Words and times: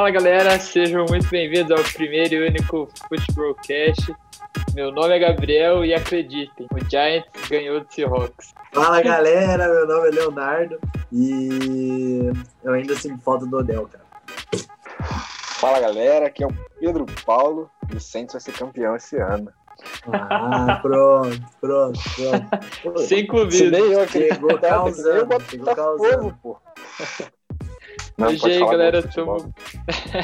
Fala 0.00 0.12
galera, 0.12 0.58
sejam 0.58 1.04
muito 1.10 1.28
bem-vindos 1.28 1.70
ao 1.70 1.84
primeiro 1.92 2.34
e 2.36 2.48
único 2.48 2.88
Footballcast. 3.06 4.16
Meu 4.72 4.90
nome 4.90 5.14
é 5.14 5.18
Gabriel 5.18 5.84
e 5.84 5.92
acreditem, 5.92 6.66
o 6.72 6.90
Giants 6.90 7.28
ganhou 7.50 7.80
do 7.80 7.86
Seahawks. 7.92 8.54
Fala 8.72 9.02
galera, 9.02 9.68
meu 9.68 9.86
nome 9.86 10.08
é 10.08 10.10
Leonardo 10.12 10.80
e 11.12 12.32
eu 12.64 12.72
ainda 12.72 12.94
sinto 12.94 13.22
falta 13.22 13.44
do 13.44 13.58
Odell, 13.58 13.86
cara. 13.88 14.04
Fala 15.60 15.78
galera, 15.78 16.28
aqui 16.28 16.44
é 16.44 16.46
o 16.46 16.54
Pedro 16.80 17.04
Paulo 17.26 17.70
e 17.92 17.96
o 17.96 18.00
Santos 18.00 18.32
vai 18.32 18.40
ser 18.40 18.52
campeão 18.52 18.96
esse 18.96 19.18
ano. 19.18 19.52
Ah, 20.10 20.78
pronto, 20.80 21.42
pronto, 21.60 22.00
pronto. 22.80 22.98
Sem 23.00 23.18
Se 23.18 23.26
clubismo. 23.26 23.70
nem 23.70 23.92
eu 23.92 24.00
acredito, 24.00 24.34
Chegou 24.36 24.58
causando, 24.58 25.40
chegou 25.42 25.74
causando. 25.76 26.38
pô. 26.42 26.56
Hoje 28.20 28.38
pode 28.38 28.52
aí, 28.52 28.60
galera, 28.60 29.02
tamo... 29.02 29.54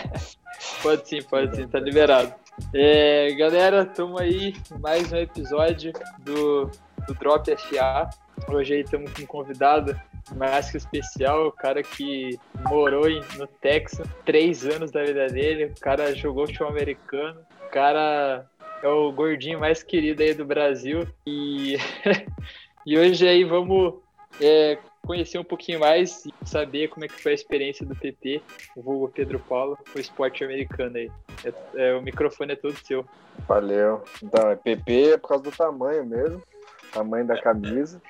pode 0.83 1.09
sim, 1.09 1.23
pode 1.23 1.57
sim, 1.57 1.67
tá 1.67 1.81
liberado. 1.81 2.35
É, 2.75 3.33
galera, 3.33 3.83
estamos 3.83 4.21
aí 4.21 4.55
mais 4.79 5.11
um 5.13 5.17
episódio 5.17 5.95
do, 6.19 6.71
do 7.07 7.15
Drop 7.15 7.51
FA. 7.57 8.11
Hoje 8.49 8.75
aí 8.75 8.81
estamos 8.81 9.11
com 9.15 9.23
um 9.23 9.27
convidado 9.27 9.99
mais 10.37 10.71
que 10.71 10.77
especial, 10.77 11.47
o 11.47 11.53
cara 11.53 11.83
que 11.83 12.39
morou 12.69 13.09
em- 13.09 13.23
no 13.39 13.47
Texas, 13.47 14.07
três 14.27 14.67
anos 14.67 14.91
da 14.91 15.03
vida 15.03 15.27
dele, 15.29 15.67
o 15.67 15.81
cara 15.81 16.15
jogou 16.15 16.47
futebol 16.47 16.69
americano, 16.69 17.41
o 17.67 17.71
cara 17.71 18.45
é 18.83 18.89
o 18.89 19.11
gordinho 19.11 19.59
mais 19.59 19.83
querido 19.83 20.23
aí 20.23 20.35
do 20.35 20.45
Brasil 20.45 21.07
e, 21.27 21.77
e 22.85 22.99
hoje 22.99 23.27
aí 23.27 23.43
vamos 23.45 23.95
é, 24.41 24.79
conhecer 25.07 25.39
um 25.39 25.45
pouquinho 25.45 25.81
mais 25.81 26.27
e 26.27 26.33
saber 26.45 26.89
como 26.89 27.05
é 27.05 27.09
que 27.09 27.23
foi 27.23 27.33
a 27.33 27.35
experiência 27.35 27.87
do 27.87 27.95
PP, 27.95 28.43
o 28.77 28.83
vulgo 28.83 29.09
Pedro 29.09 29.39
Paulo, 29.39 29.79
o 29.95 29.99
esporte 29.99 30.45
americano 30.45 30.97
aí. 30.97 31.11
É- 31.45 31.91
é, 31.91 31.95
o 31.95 32.03
microfone 32.03 32.53
é 32.53 32.57
todo 32.57 32.77
seu. 32.85 33.07
Valeu. 33.47 34.03
Então, 34.23 34.51
é 34.51 34.57
PP 34.57 35.11
é 35.11 35.17
por 35.17 35.29
causa 35.29 35.45
do 35.45 35.53
tamanho 35.53 36.05
mesmo. 36.05 36.43
Tamanho 36.93 37.27
da 37.27 37.41
camisa. 37.41 38.01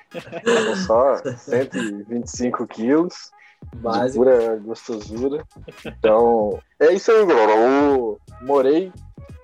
São 0.65 0.75
só 0.75 1.15
125 1.37 2.65
quilos. 2.67 3.31
De 3.73 3.79
Básico. 3.79 4.23
pura 4.23 4.55
gostosura. 4.57 5.43
Então, 5.85 6.59
é 6.79 6.93
isso 6.93 7.11
aí, 7.11 7.25
galera. 7.25 7.51
Eu 7.53 8.19
morei 8.41 8.91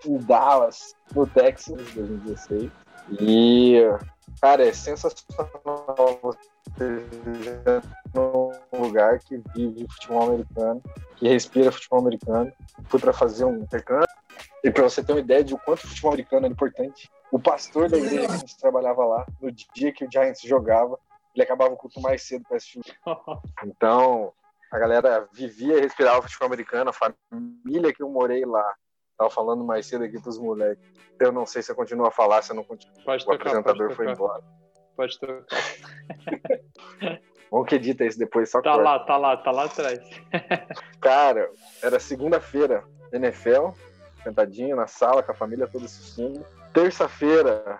em 0.05 0.17
Dallas, 0.19 0.95
no 1.15 1.25
Texas, 1.27 1.79
em 1.79 1.93
2016. 1.95 2.71
E, 3.19 3.81
cara, 4.41 4.67
é 4.67 4.73
sensacional 4.73 6.19
você 6.21 6.53
num 8.13 8.81
lugar 8.81 9.19
que 9.19 9.41
vive 9.55 9.87
futebol 9.91 10.23
americano, 10.23 10.81
que 11.17 11.27
respira 11.27 11.71
futebol 11.71 11.99
americano. 11.99 12.51
Fui 12.85 12.99
para 12.99 13.13
fazer 13.13 13.45
um 13.45 13.57
intercâmbio. 13.57 14.07
E 14.63 14.71
para 14.71 14.83
você 14.83 15.03
ter 15.03 15.11
uma 15.11 15.19
ideia 15.19 15.43
de 15.43 15.53
o 15.53 15.57
quanto 15.57 15.83
o 15.83 15.87
futebol 15.87 16.11
americano 16.11 16.45
é 16.45 16.49
importante, 16.49 17.11
o 17.31 17.39
pastor 17.39 17.89
da 17.89 17.97
igreja 17.97 18.27
que 18.27 18.33
a 18.33 18.37
gente 18.37 18.57
trabalhava 18.57 19.05
lá, 19.05 19.25
no 19.41 19.51
dia 19.51 19.91
que 19.91 20.05
o 20.05 20.11
Giants 20.11 20.41
jogava, 20.41 20.97
ele 21.35 21.43
acabava 21.43 21.73
o 21.73 21.77
culto 21.77 21.99
mais 21.99 22.23
cedo 22.23 22.45
para 22.47 22.57
assistir 22.57 22.81
então, 23.65 24.31
a 24.71 24.79
galera 24.79 25.27
vivia 25.33 25.77
e 25.77 25.81
respirava 25.81 26.21
futebol 26.21 26.47
americano, 26.47 26.91
a 26.91 26.93
família 26.93 27.93
que 27.93 28.01
eu 28.01 28.09
morei 28.09 28.45
lá. 28.45 28.73
Tava 29.17 29.29
falando 29.29 29.63
mais 29.63 29.85
cedo 29.85 30.03
aqui 30.03 30.19
pros 30.19 30.37
moleques. 30.39 30.83
Eu 31.19 31.31
não 31.31 31.45
sei 31.45 31.61
se 31.61 31.71
eu 31.71 31.75
continuo 31.75 32.05
a 32.05 32.11
falar, 32.11 32.41
se 32.41 32.51
eu 32.51 32.55
não 32.55 32.63
continuo. 32.63 32.95
Pode 33.05 33.23
O 33.23 33.25
tocar, 33.27 33.35
apresentador 33.35 33.95
foi 33.95 34.11
embora. 34.11 34.43
Pode 34.95 35.19
tocar. 35.19 35.45
Vamos 37.51 37.67
que 37.67 37.75
edita 37.75 38.03
isso 38.03 38.17
depois, 38.17 38.49
só 38.49 38.61
Tá 38.61 38.71
corta. 38.71 38.83
lá, 38.83 38.99
tá 38.99 39.17
lá, 39.17 39.37
tá 39.37 39.51
lá 39.51 39.65
atrás. 39.65 39.99
Cara, 40.99 41.51
era 41.83 41.99
segunda-feira, 41.99 42.83
NFL, 43.11 43.69
sentadinho 44.23 44.75
na 44.75 44.87
sala 44.87 45.21
com 45.21 45.31
a 45.31 45.35
família 45.35 45.67
toda 45.67 45.85
assistindo. 45.85 46.43
Terça-feira, 46.73 47.79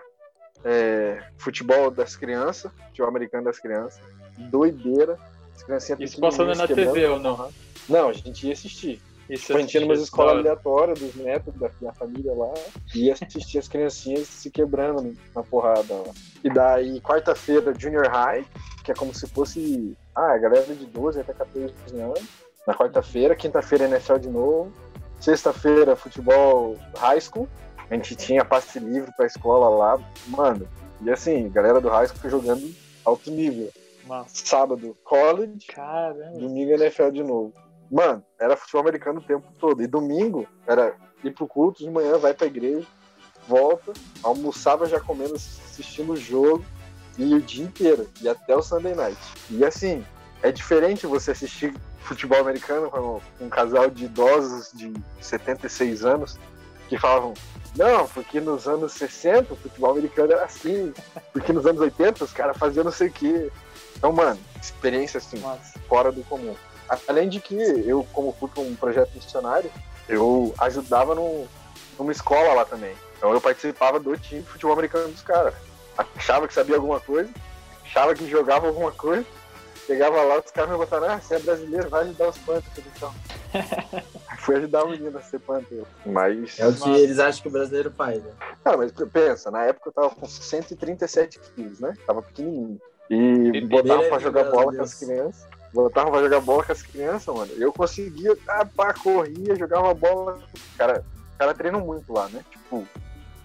é, 0.64 1.24
futebol 1.40 1.90
das 1.90 2.16
crianças, 2.16 2.72
futebol 2.90 3.10
americano 3.10 3.46
das 3.46 3.60
crianças. 3.60 4.00
Doideira. 4.38 5.18
As 5.56 5.64
criancinhas 5.64 6.00
Isso 6.02 6.22
passando 6.22 6.56
na 6.56 6.68
TV 6.68 7.08
ou 7.08 7.20
não? 7.20 7.50
Não, 7.90 8.10
a 8.10 8.14
gente 8.14 8.46
ia 8.46 8.54
assistir. 8.54 9.02
Isso 9.30 9.56
A 9.56 9.60
gente 9.60 9.74
ia 9.74 9.82
numa 9.82 9.94
assistiu, 9.94 10.06
escola 10.06 10.32
aleatória 10.32 10.94
dos 10.94 11.16
netos 11.16 11.54
da 11.56 11.70
minha 11.80 11.94
família 11.94 12.34
lá 12.34 12.54
e 12.94 13.06
ia 13.06 13.14
assistir 13.14 13.58
as 13.58 13.68
criancinhas 13.68 14.28
se 14.28 14.50
quebrando 14.52 15.16
na 15.34 15.44
porrada 15.44 15.94
lá. 15.94 16.14
E 16.44 16.50
daí, 16.50 17.00
quarta-feira, 17.00 17.74
Junior 17.78 18.08
High, 18.08 18.46
que 18.84 18.92
é 18.92 18.96
como 18.96 19.14
se 19.14 19.28
fosse 19.28 19.96
ah, 20.14 20.34
a 20.34 20.38
galera 20.38 20.76
de 20.76 20.86
12 20.86 21.22
até 21.22 21.34
14 21.34 21.74
anos. 22.00 22.22
Na 22.68 22.74
quarta-feira, 22.74 23.36
quinta-feira, 23.36 23.86
NFL 23.86 24.18
de 24.18 24.30
novo. 24.30 24.72
Sexta-feira, 25.20 25.96
futebol 25.96 26.78
high 26.98 27.20
school. 27.20 27.48
A 27.90 27.96
gente 27.96 28.16
tinha 28.16 28.44
passe 28.44 28.80
livre 28.80 29.12
pra 29.16 29.26
escola 29.26 29.70
lá. 29.70 30.00
Mano, 30.28 30.68
e 31.02 31.10
assim, 31.10 31.50
galera 31.50 31.80
do 31.80 31.90
high 31.90 32.08
school 32.08 32.30
jogando 32.30 32.74
alto 33.06 33.32
nível. 33.32 33.70
Massa. 34.06 34.46
Sábado, 34.46 34.96
college. 35.04 35.68
Caramba. 35.68 36.40
Domingo 36.40 36.72
NFL 36.72 37.10
de 37.12 37.24
novo. 37.24 37.54
Mano, 37.92 38.24
era 38.40 38.58
futebol 38.58 38.82
americano 38.82 39.20
o 39.20 39.24
tempo 39.24 39.48
todo. 39.60 39.82
E 39.82 39.88
domingo 39.88 40.48
era 40.66 40.96
ir 41.24 41.32
pro 41.32 41.48
culto 41.48 41.84
de 41.84 41.90
manhã, 41.90 42.18
vai 42.18 42.34
pra 42.34 42.48
igreja, 42.48 42.88
volta, 43.48 43.94
almoçava 44.22 44.86
já 44.86 45.00
comendo, 45.00 45.36
assistindo 45.36 46.14
o 46.14 46.18
jogo 46.18 46.64
e 47.18 47.34
o 47.34 47.42
dia 47.42 47.64
inteiro. 47.64 48.10
E 48.22 48.28
até 48.28 48.56
o 48.56 48.62
Sunday 48.62 48.96
night. 48.96 49.20
E 49.50 49.64
assim, 49.64 50.04
é 50.42 50.52
diferente 50.52 51.08
você 51.08 51.32
assistir 51.32 51.74
futebol 52.00 52.40
americano 52.40 52.90
com 52.90 53.22
um 53.40 53.50
casal 53.50 53.90
de 53.90 54.06
idosos 54.06 54.72
de 54.74 54.94
76 55.22 56.04
anos 56.04 56.38
que 56.90 56.98
falavam. 56.98 57.34
Não, 57.76 58.08
porque 58.08 58.40
nos 58.40 58.68
anos 58.68 58.94
60 58.94 59.54
o 59.54 59.58
futebol 59.58 59.92
americano 59.92 60.34
era 60.34 60.44
assim, 60.44 60.94
porque 61.32 61.52
nos 61.52 61.66
anos 61.66 61.82
80 61.82 62.24
os 62.24 62.32
caras 62.32 62.58
faziam 62.58 62.84
não 62.84 62.92
sei 62.92 63.08
o 63.08 63.12
quê. 63.12 63.52
Então, 63.96 64.12
mano, 64.12 64.40
experiência 64.62 65.18
assim, 65.18 65.40
Massa. 65.40 65.80
fora 65.88 66.12
do 66.12 66.24
comum. 66.24 66.56
Além 67.08 67.30
de 67.30 67.40
que 67.40 67.56
eu, 67.56 68.06
como 68.14 68.36
fui 68.40 68.50
para 68.50 68.62
um 68.62 68.76
projeto 68.76 69.12
missionário, 69.14 69.72
eu 70.08 70.54
ajudava 70.60 71.16
no, 71.16 71.48
numa 71.98 72.12
escola 72.12 72.54
lá 72.54 72.66
também. 72.66 72.94
Então 73.18 73.32
eu 73.32 73.42
participava 73.42 74.00
do 74.00 74.18
time 74.18 74.42
de 74.42 74.48
futebol 74.48 74.74
americano 74.74 75.10
dos 75.10 75.22
caras. 75.22 75.54
Achava 75.98 76.48
que 76.48 76.54
sabia 76.54 76.76
alguma 76.76 77.00
coisa, 77.00 77.30
achava 77.86 78.14
que 78.16 78.30
jogava 78.30 78.68
alguma 78.68 78.92
coisa, 78.92 79.26
chegava 79.86 80.22
lá, 80.24 80.40
os 80.40 80.52
caras 80.52 80.72
me 80.72 80.78
botaram, 80.78 81.10
ah, 81.10 81.20
você 81.20 81.36
é 81.36 81.40
brasileiro, 81.40 81.90
vai 81.90 82.02
ajudar 82.04 82.30
os 82.30 82.38
Panthers 82.40 82.88
então. 82.96 83.14
Fui 84.40 84.56
ajudar 84.58 84.84
o 84.84 84.90
menino 84.90 85.18
a 85.18 85.22
ser 85.22 85.40
Panther. 85.40 85.84
Mas. 86.06 86.60
É 86.60 86.68
o 86.68 86.74
que 86.74 86.90
eles 86.90 87.20
acham 87.20 87.44
que 87.44 87.48
o 87.48 87.52
brasileiro 87.52 87.92
faz, 87.92 88.22
né? 88.22 88.32
Cara, 88.64 88.78
mas 88.78 88.92
pensa, 88.92 89.50
na 89.50 89.64
época 89.64 89.90
eu 89.90 89.94
tava 89.94 90.10
com 90.10 90.26
137 90.26 91.40
quilos, 91.40 91.80
né? 91.80 91.94
Tava 92.06 92.22
pequenininho. 92.22 92.80
E 93.10 93.52
Bebê. 93.52 93.68
botavam 93.68 94.10
pra 94.10 94.20
jogar 94.20 94.46
bola 94.46 94.76
com 94.76 94.82
as 94.82 94.94
crianças. 94.96 95.48
Botavam 95.74 96.12
pra 96.12 96.22
jogar 96.22 96.40
bola 96.42 96.64
com 96.64 96.72
as 96.72 96.84
crianças, 96.84 97.34
mano. 97.34 97.52
Eu 97.58 97.74
conseguia, 97.74 98.38
ah, 98.48 98.66
pá, 98.66 98.94
corria, 98.94 99.56
jogava 99.56 99.94
bola. 99.94 100.40
Cara, 100.78 101.04
os 101.32 101.38
caras 101.38 101.58
treinam 101.58 101.82
muito 101.82 102.14
lá, 102.14 102.30
né? 102.30 102.46
Tipo, 102.52 102.88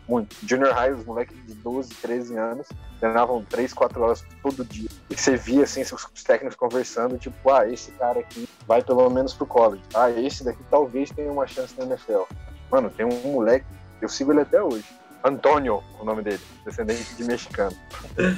muito. 0.06 0.36
Junior 0.46 0.72
High, 0.72 0.92
os 0.92 1.04
moleques 1.04 1.36
de 1.46 1.54
12, 1.54 1.94
13 1.94 2.36
anos, 2.36 2.66
treinavam 2.98 3.44
3, 3.44 3.72
4 3.72 4.02
horas 4.02 4.24
todo 4.42 4.64
dia. 4.64 4.88
E 5.08 5.16
você 5.16 5.36
via, 5.36 5.64
assim, 5.64 5.82
os 5.82 6.24
técnicos 6.24 6.56
conversando, 6.56 7.18
tipo, 7.18 7.50
ah, 7.50 7.66
esse 7.66 7.92
cara 7.92 8.20
aqui 8.20 8.48
vai 8.66 8.82
pelo 8.82 9.08
menos 9.08 9.32
pro 9.32 9.46
college. 9.46 9.82
Ah, 9.94 10.10
esse 10.10 10.44
daqui 10.44 10.62
talvez 10.70 11.10
tenha 11.10 11.30
uma 11.30 11.46
chance 11.46 11.74
na 11.78 11.84
NFL. 11.84 12.22
Mano, 12.70 12.90
tem 12.90 13.06
um 13.06 13.32
moleque, 13.32 13.66
eu 14.00 14.08
sigo 14.08 14.32
ele 14.32 14.40
até 14.40 14.62
hoje. 14.62 14.84
Antônio, 15.24 15.82
o 16.00 16.04
nome 16.04 16.22
dele, 16.22 16.40
descendente 16.64 17.14
de 17.14 17.24
mexicano. 17.24 17.76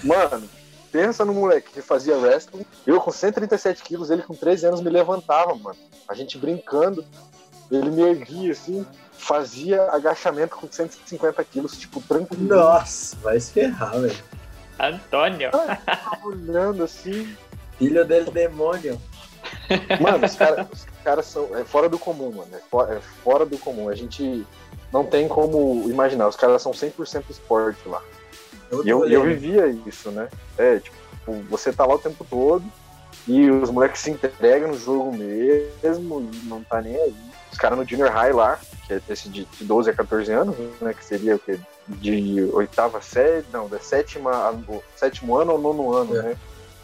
Mano, 0.05 0.49
pensa 0.91 1.25
no 1.25 1.35
moleque 1.35 1.71
que 1.73 1.83
fazia 1.83 2.17
wrestling. 2.17 2.65
Eu 2.87 3.01
com 3.01 3.11
137 3.11 3.83
quilos, 3.83 4.11
ele 4.11 4.23
com 4.23 4.35
13 4.35 4.67
anos 4.67 4.81
me 4.81 4.91
levantava, 4.91 5.55
mano. 5.55 5.77
A 6.09 6.15
gente 6.15 6.39
brincando, 6.39 7.05
ele 7.71 7.91
me 7.91 8.03
erguia 8.03 8.53
assim, 8.53 8.87
fazia 9.13 9.85
agachamento 9.91 10.57
com 10.57 10.71
150 10.71 11.45
quilos, 11.45 11.77
tipo, 11.79 12.01
tranquilo. 12.01 12.57
Nossa, 12.57 13.17
vai 13.23 13.39
se 13.39 13.53
ferrar, 13.53 14.01
velho. 14.01 14.17
Antônio. 14.79 15.51
Olhando 16.25 16.85
assim. 16.85 17.37
Filho 17.79 18.05
dele, 18.05 18.31
demônio. 18.31 19.01
Mano, 20.01 20.27
os 20.27 20.35
caras 20.35 20.67
os 21.01 21.05
caras 21.05 21.27
são. 21.27 21.57
É 21.57 21.65
fora 21.65 21.89
do 21.89 21.99
comum, 21.99 22.31
mano. 22.31 22.51
É 22.55 22.59
fora, 22.71 22.95
é 22.97 23.01
fora 23.01 23.47
do 23.47 23.57
comum. 23.59 23.89
A 23.89 23.95
gente 23.95 24.47
não 24.93 25.05
tem 25.05 25.29
como 25.29 25.89
imaginar. 25.89 26.29
Os 26.29 26.37
caras 26.37 26.61
são 26.61 26.73
100% 26.73 27.25
esporte 27.31 27.89
lá. 27.89 28.03
Outro 28.71 28.87
E 28.87 28.91
eu, 28.91 29.07
eu 29.09 29.23
vivia 29.25 29.67
isso, 29.87 30.11
né? 30.11 30.29
É, 30.57 30.79
tipo, 30.79 30.97
você 31.49 31.73
tá 31.73 31.85
lá 31.87 31.95
o 31.95 31.99
tempo 31.99 32.25
todo 32.29 32.65
e 33.27 33.51
os 33.51 33.71
moleques 33.71 34.01
se 34.01 34.11
entregam 34.11 34.69
no 34.71 34.79
jogo 34.79 35.13
mesmo 35.17 36.31
e 36.33 36.37
não 36.47 36.63
tá 36.63 36.81
nem 36.81 36.97
aí. 36.97 37.15
Os 37.53 37.59
caras 37.59 37.79
no 37.79 37.85
Junior 37.87 38.11
High 38.11 38.33
lá, 38.33 38.59
que 38.87 38.95
é 38.95 39.01
esse 39.09 39.29
de 39.29 39.45
de 39.45 39.65
12 39.65 39.91
a 39.91 39.95
14 39.95 40.33
anos, 40.33 40.57
né? 40.81 40.95
Que 40.95 41.05
seria 41.05 41.37
o 41.37 41.39
quê? 41.39 41.59
De 41.89 42.43
oitava 42.53 43.01
série, 43.03 43.45
não, 43.53 43.69
da 43.69 43.79
sétima, 43.81 44.55
sétimo 44.97 45.37
ano 45.37 45.53
ou 45.53 45.59
nono 45.59 45.93
ano, 45.93 46.17
É. 46.17 46.23
né? 46.23 46.37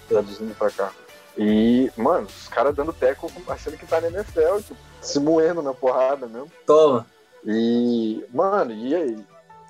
Traduzindo 0.09 0.55
pra 0.57 0.71
cá. 0.71 0.91
E, 1.39 1.91
mano, 1.97 2.27
os 2.27 2.49
caras 2.49 2.75
dando 2.75 2.93
teco 2.93 3.31
achando 3.49 3.77
que 3.77 3.87
tá 3.87 4.01
na 4.01 4.09
NFL, 4.09 4.59
tipo, 4.59 4.77
se 5.01 5.21
moendo 5.21 5.63
na 5.63 5.75
porrada 5.75 6.27
mesmo. 6.27 6.51
Toma. 6.67 7.07
E, 7.45 8.25
mano, 8.33 8.73
e 8.73 8.95
aí? 8.95 9.19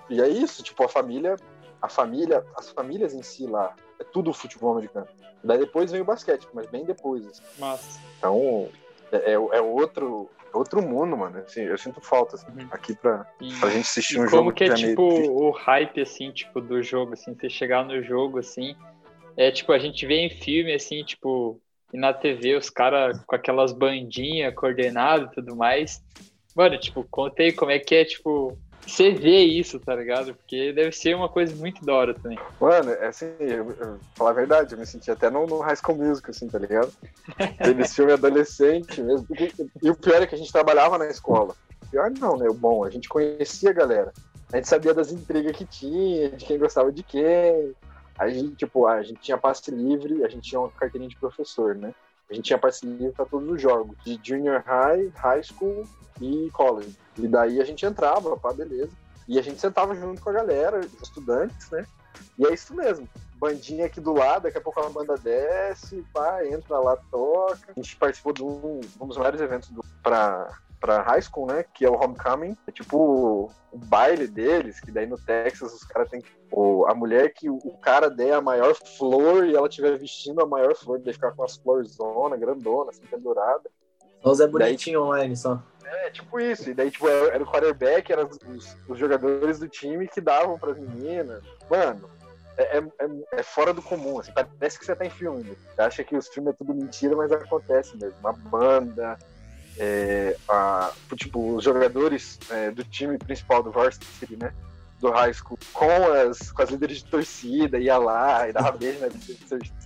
E 0.09 0.21
é 0.23 0.29
isso, 0.29 0.63
tipo, 0.63 0.85
a 0.85 0.89
família, 0.89 1.37
a 1.81 1.89
família, 1.89 2.45
as 2.57 2.71
famílias 2.71 3.15
em 3.15 3.23
si 3.23 3.47
lá, 3.47 3.75
é 3.99 4.05
tudo 4.05 4.33
futebol 4.33 4.73
americano. 4.73 5.09
Daí 5.43 5.59
depois 5.59 5.91
vem 5.93 6.01
o 6.01 6.05
basquete, 6.05 6.47
mas 6.53 6.67
bem 6.67 6.85
depois. 6.85 7.27
Assim. 7.27 7.43
Então, 8.19 8.69
é, 9.13 9.33
é 9.33 9.61
outro, 9.61 10.29
outro 10.53 10.83
mundo, 10.83 11.17
mano. 11.17 11.39
Assim, 11.39 11.63
eu 11.63 11.79
sinto 11.79 12.01
falta 12.01 12.37
assim, 12.37 12.47
Uhum. 12.51 12.69
aqui 12.71 12.95
pra, 12.95 13.27
E, 13.41 13.61
pra 13.61 13.71
gente 13.71 13.83
assistir 13.85 14.17
um 14.19 14.25
como 14.25 14.31
jogo 14.31 14.53
que 14.53 14.65
é, 14.65 14.75
tipo, 14.75 15.03
o 15.03 15.51
hype, 15.51 16.01
assim, 16.01 16.33
tipo, 16.33 16.61
do 16.61 16.83
jogo, 16.83 17.13
assim, 17.13 17.35
você 17.35 17.49
chegar 17.49 17.85
no 17.85 18.03
jogo, 18.03 18.39
assim, 18.39 18.75
é, 19.37 19.51
tipo, 19.51 19.73
a 19.73 19.79
gente 19.79 20.05
vê 20.07 20.15
em 20.17 20.31
filme, 20.31 20.75
assim, 20.75 21.05
tipo, 21.05 21.61
e 21.93 21.99
na 21.99 22.13
TV 22.13 22.57
os 22.57 22.69
caras 22.71 23.23
com 23.25 23.37
aquelas 23.37 23.73
bandinhas 23.73 24.55
coordenadas 24.55 25.31
e 25.31 25.35
tudo 25.35 25.55
mais. 25.55 26.03
Mano, 26.55 26.79
tipo, 26.79 27.07
contei 27.11 27.53
como 27.53 27.71
é 27.71 27.79
que 27.79 27.95
é, 27.95 28.05
tipo, 28.05 28.59
você 28.87 29.11
vê 29.11 29.41
isso, 29.41 29.81
tá 29.81 29.95
ligado? 29.95 30.35
Porque 30.35 30.73
deve 30.73 30.93
ser 30.93 31.15
uma 31.15 31.29
coisa 31.29 31.55
muito 31.57 31.85
da 31.85 31.93
hora 31.93 32.15
também. 32.15 32.39
Mano, 32.61 32.93
é 32.93 33.09
assim, 33.09 33.27
eu, 33.41 33.73
eu, 33.73 33.99
falar 34.15 34.31
a 34.31 34.35
verdade, 34.35 34.75
eu 34.75 34.79
me 34.79 34.87
senti 34.87 35.11
até 35.11 35.29
no, 35.29 35.47
no 35.47 35.59
High 35.59 35.77
School 35.77 35.99
Music, 35.99 36.31
assim, 36.31 36.49
tá 36.49 36.59
ligado? 36.59 36.93
Aqueles 37.59 37.95
filmes 37.95 38.15
adolescente 38.15 39.03
mesmo. 39.03 39.27
E 39.83 39.91
o 39.91 39.97
pior 39.97 40.23
é 40.23 40.27
que 40.27 40.35
a 40.35 40.39
gente 40.39 40.53
trabalhava 40.53 40.99
na 40.99 41.09
escola. 41.09 41.55
O 41.83 41.91
pior 41.91 42.11
não, 42.11 42.37
né? 42.37 42.49
O 42.49 42.55
bom, 42.55 42.85
a 42.85 42.91
gente 42.91 43.09
conhecia 43.09 43.71
a 43.71 43.75
galera. 43.75 44.13
A 44.53 44.57
gente 44.57 44.69
sabia 44.69 44.95
das 44.95 45.11
intrigas 45.11 45.57
que 45.57 45.65
tinha, 45.65 46.31
de 46.31 46.45
quem 46.45 46.59
gostava 46.59 46.93
de 46.93 47.03
quem. 47.03 47.75
A 48.17 48.29
gente, 48.29 48.55
tipo, 48.55 48.87
a 48.87 49.03
gente 49.03 49.21
tinha 49.21 49.37
passe 49.37 49.71
livre, 49.71 50.25
a 50.25 50.29
gente 50.29 50.49
tinha 50.49 50.61
uma 50.61 50.71
carteirinha 50.71 51.11
de 51.11 51.17
professor, 51.17 51.75
né? 51.75 51.93
A 52.31 52.35
gente 52.35 52.45
tinha 52.47 52.61
livre 52.85 53.13
para 53.13 53.25
todos 53.25 53.49
os 53.49 53.61
jogos, 53.61 53.97
de 54.05 54.19
junior 54.23 54.63
high, 54.67 55.13
high 55.17 55.43
school 55.43 55.87
e 56.21 56.51
college. 56.53 56.97
E 57.17 57.29
daí 57.29 57.61
a 57.61 57.65
gente 57.65 57.87
entrava, 57.87 58.37
pá, 58.37 58.53
beleza. 58.53 58.91
E 59.29 59.39
a 59.39 59.43
gente 59.43 59.61
sentava 59.61 59.95
junto 59.95 60.21
com 60.21 60.31
a 60.31 60.33
galera, 60.33 60.81
estudantes, 61.03 61.71
né? 61.71 61.87
E 62.39 62.47
é 62.47 62.53
isso 62.53 62.75
mesmo. 62.75 63.09
Bandinha 63.37 63.87
aqui 63.87 64.01
do 64.01 64.13
lado, 64.13 64.45
daqui 64.45 64.59
a 64.59 64.61
pouco 64.61 64.81
a 64.81 64.89
banda 64.89 65.17
desce, 65.17 66.05
pá, 66.13 66.45
entra 66.45 66.79
lá, 66.79 66.97
toca. 67.11 67.71
A 67.71 67.73
gente 67.75 67.97
participou 67.97 68.33
de 68.33 68.43
um, 68.43 68.81
um 69.01 69.07
dos 69.07 69.17
maiores 69.17 69.41
eventos 69.41 69.69
do, 69.71 69.85
pra, 70.03 70.59
pra 70.81 71.03
high 71.03 71.21
school, 71.23 71.47
né? 71.47 71.65
Que 71.75 71.85
é 71.85 71.91
o 71.91 71.95
Homecoming. 71.95 72.57
É 72.67 72.73
tipo 72.73 72.99
o, 72.99 73.51
baile 73.87 74.27
deles, 74.27 74.81
que 74.81 74.91
daí 74.91 75.07
no 75.07 75.19
Texas 75.19 75.73
os 75.73 75.85
caras 75.85 76.09
têm 76.09 76.21
que. 76.21 76.29
O, 76.51 76.87
a 76.87 76.95
mulher 76.95 77.33
que 77.35 77.51
o, 77.51 77.59
cara 77.83 78.09
der 78.09 78.33
a 78.33 78.41
maior 78.41 78.75
flor 78.75 79.45
e 79.47 79.55
ela 79.57 79.69
estiver 79.69 79.97
vestindo 79.99 80.41
a 80.43 80.47
maior 80.47 80.75
flor, 80.75 80.99
daí 81.01 81.13
ficar 81.13 81.33
com 81.33 81.43
as 81.45 81.57
florzona, 81.57 82.37
grandona, 82.37 82.91
assim, 82.91 83.05
pendurada. 83.07 83.69
Só 84.23 84.31
o 84.31 84.35
Zé 84.35 84.47
Bonitinho 84.47 85.03
online 85.03 85.37
só. 85.37 85.63
É, 85.85 86.11
tipo 86.11 86.41
isso. 86.41 86.71
E 86.71 86.75
daí, 86.75 86.91
tipo, 86.91 87.09
era, 87.09 87.35
era 87.35 87.43
o 87.45 87.47
quarterback, 87.47 88.11
eram 88.13 88.29
os, 88.29 88.39
os- 88.49 88.77
os 88.89 88.99
jogadores 88.99 89.59
do 89.59 89.69
time 89.69 90.09
que 90.09 90.21
davam 90.21 90.59
pras 90.59 90.77
meninas. 90.79 91.43
Mano, 91.71 92.09
é, 92.57 92.79
é, 92.79 92.81
é- 92.81 93.39
é 93.41 93.43
fora 93.43 93.73
do 93.75 93.83
comum, 93.83 94.19
assim. 94.19 94.33
Parece 94.33 94.79
que 94.79 94.85
você 94.85 94.97
tá 94.97 95.05
em 95.05 95.11
filme. 95.11 95.45
Você 95.45 95.83
acha 95.83 96.03
que 96.05 96.17
os 96.17 96.29
filmes 96.29 96.55
é 96.55 96.57
tudo 96.57 96.75
mentira, 96.75 97.15
mas 97.15 97.31
acontece 97.31 97.97
mesmo. 97.97 98.19
Uma 98.21 98.33
banda, 98.33 99.17
é, 99.79 100.37
a- 100.49 100.93
tipo, 101.17 101.55
os 101.57 101.65
jogadores 101.65 102.39
é, 102.51 102.71
do 102.71 102.83
time 102.85 103.19
principal 103.19 103.63
do 103.63 103.71
Varsity, 103.71 104.37
né? 104.37 104.53
Do 105.01 105.11
high 105.11 105.33
school, 105.35 105.59
com 105.75 105.91
as, 106.13 106.51
com 106.51 106.63
as 106.63 106.71
líderes 106.71 106.99
de 106.99 107.05
torcida, 107.05 107.79
ia 107.79 107.99
lá 107.99 108.49
e 108.49 108.53
dava 108.53 108.73
beijo 108.73 108.99
na 109.01 109.09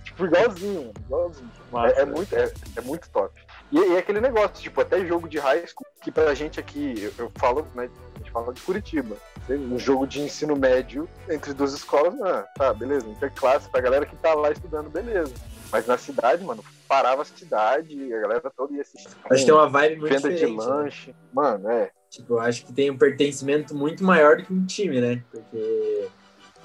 Tipo, 0.05 0.25
igualzinho, 0.25 0.93
igualzinho. 1.05 1.51
Massa, 1.69 1.95
É, 1.95 2.01
é 2.01 2.05
muito, 2.05 2.33
é, 2.35 2.51
é 2.77 2.81
muito 2.81 3.09
top. 3.09 3.33
E, 3.71 3.77
e 3.77 3.97
aquele 3.97 4.21
negócio, 4.21 4.51
tipo, 4.55 4.79
até 4.79 5.05
jogo 5.05 5.27
de 5.27 5.37
high 5.37 5.65
school, 5.67 5.85
que 6.01 6.11
pra 6.11 6.33
gente 6.33 6.59
aqui, 6.61 6.95
eu, 6.97 7.25
eu 7.25 7.31
falo, 7.35 7.67
né, 7.75 7.89
a 8.15 8.17
gente 8.19 8.31
fala 8.31 8.53
de 8.53 8.61
Curitiba. 8.61 9.17
Um 9.49 9.77
jogo 9.77 10.07
de 10.07 10.21
ensino 10.21 10.55
médio 10.55 11.09
entre 11.29 11.53
duas 11.53 11.73
escolas, 11.73 12.13
ah, 12.21 12.45
tá, 12.57 12.73
beleza, 12.73 13.05
interclasse, 13.09 13.67
pra 13.69 13.81
galera 13.81 14.05
que 14.05 14.15
tá 14.15 14.33
lá 14.33 14.49
estudando, 14.51 14.89
beleza. 14.89 15.33
Mas 15.71 15.85
na 15.87 15.97
cidade, 15.97 16.41
mano, 16.43 16.63
parava 16.91 17.21
a 17.21 17.25
cidade, 17.25 18.13
a 18.13 18.19
galera 18.19 18.51
toda 18.53 18.73
ia 18.73 18.81
assistir. 18.81 19.07
Acho 19.29 19.39
que 19.39 19.45
tem 19.45 19.53
uma 19.53 19.69
vibe 19.69 19.95
muito 20.01 20.13
Venda 20.13 20.27
de 20.27 20.35
diferente. 20.35 20.57
né? 20.59 20.65
lanche. 20.65 21.15
Mano, 21.31 21.69
é. 21.71 21.89
Tipo, 22.09 22.33
eu 22.33 22.39
acho 22.41 22.65
que 22.65 22.73
tem 22.73 22.91
um 22.91 22.97
pertencimento 22.97 23.73
muito 23.73 24.03
maior 24.03 24.35
do 24.35 24.43
que 24.43 24.51
um 24.53 24.65
time, 24.65 24.99
né? 24.99 25.23
Porque, 25.31 26.09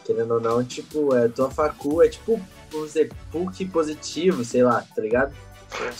querendo 0.04 0.34
ou 0.34 0.40
não, 0.40 0.64
tipo, 0.64 1.14
é 1.14 1.28
tua 1.28 1.48
facu, 1.48 2.02
é 2.02 2.08
tipo, 2.08 2.40
vamos 2.72 2.88
dizer, 2.88 3.12
PUC 3.30 3.66
positivo, 3.66 4.44
sei 4.44 4.64
lá, 4.64 4.84
tá 4.96 5.00
ligado? 5.00 5.32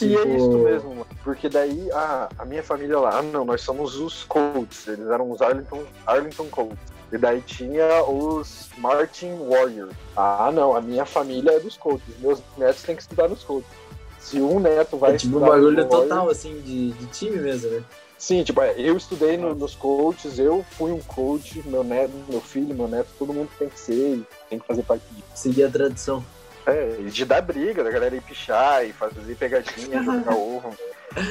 E 0.02 0.16
é 0.16 0.18
Tipo- 0.18 0.36
isso 0.36 0.58
mesmo, 0.58 0.90
mano. 0.90 1.06
Porque 1.22 1.48
daí 1.48 1.88
a, 1.92 2.28
a 2.36 2.44
minha 2.44 2.64
família 2.64 2.98
lá, 2.98 3.18
ah, 3.18 3.22
não, 3.22 3.44
nós 3.44 3.60
somos 3.60 3.94
os 3.96 4.24
Colts, 4.24 4.88
eles 4.88 5.06
eram 5.06 5.30
os 5.30 5.40
Arlington, 5.40 5.84
Arlington 6.04 6.48
Colts. 6.50 6.96
E 7.12 7.16
daí 7.18 7.40
tinha 7.42 8.02
os 8.02 8.68
Martin 8.78 9.36
Warriors. 9.48 9.94
Ah, 10.16 10.50
não, 10.52 10.74
a 10.74 10.80
minha 10.80 11.06
família 11.06 11.52
é 11.52 11.60
dos 11.60 11.76
Colts. 11.76 12.02
Meus 12.18 12.42
netos 12.58 12.82
têm 12.82 12.96
que 12.96 13.02
estudar 13.02 13.28
nos 13.28 13.44
Colts. 13.44 13.68
Se 14.26 14.40
um 14.40 14.58
neto 14.58 14.96
vai 14.96 15.14
é 15.14 15.16
tipo 15.16 15.36
um 15.36 15.38
estudar 15.38 15.52
bagulho 15.54 15.88
total, 15.88 16.28
assim, 16.28 16.60
de, 16.62 16.90
de 16.90 17.06
time 17.06 17.36
mesmo, 17.38 17.70
né? 17.70 17.82
Sim, 18.18 18.42
tipo, 18.42 18.60
é, 18.60 18.74
eu 18.76 18.96
estudei 18.96 19.36
no- 19.36 19.54
nos 19.54 19.74
Colts, 19.74 20.38
eu 20.38 20.64
fui 20.72 20.90
um 20.90 21.00
coach, 21.00 21.62
meu 21.66 21.84
neto, 21.84 22.12
meu 22.28 22.40
filho, 22.40 22.74
meu 22.74 22.88
neto, 22.88 23.08
todo 23.18 23.32
mundo 23.32 23.48
tem 23.58 23.68
que 23.68 23.78
ser, 23.78 24.22
tem 24.50 24.58
que 24.58 24.66
fazer 24.66 24.82
parte 24.82 25.04
disso. 25.12 25.26
Seguir 25.34 25.64
a 25.64 25.70
tradição. 25.70 26.24
É, 26.66 26.96
e 26.98 27.10
de 27.10 27.24
dar 27.24 27.40
briga, 27.42 27.84
da 27.84 27.90
galera 27.90 28.16
ir 28.16 28.22
pichar 28.22 28.84
e 28.84 28.92
fazer 28.92 29.36
pegadinha, 29.36 30.02
jogar 30.02 30.34
ovo. 30.34 30.74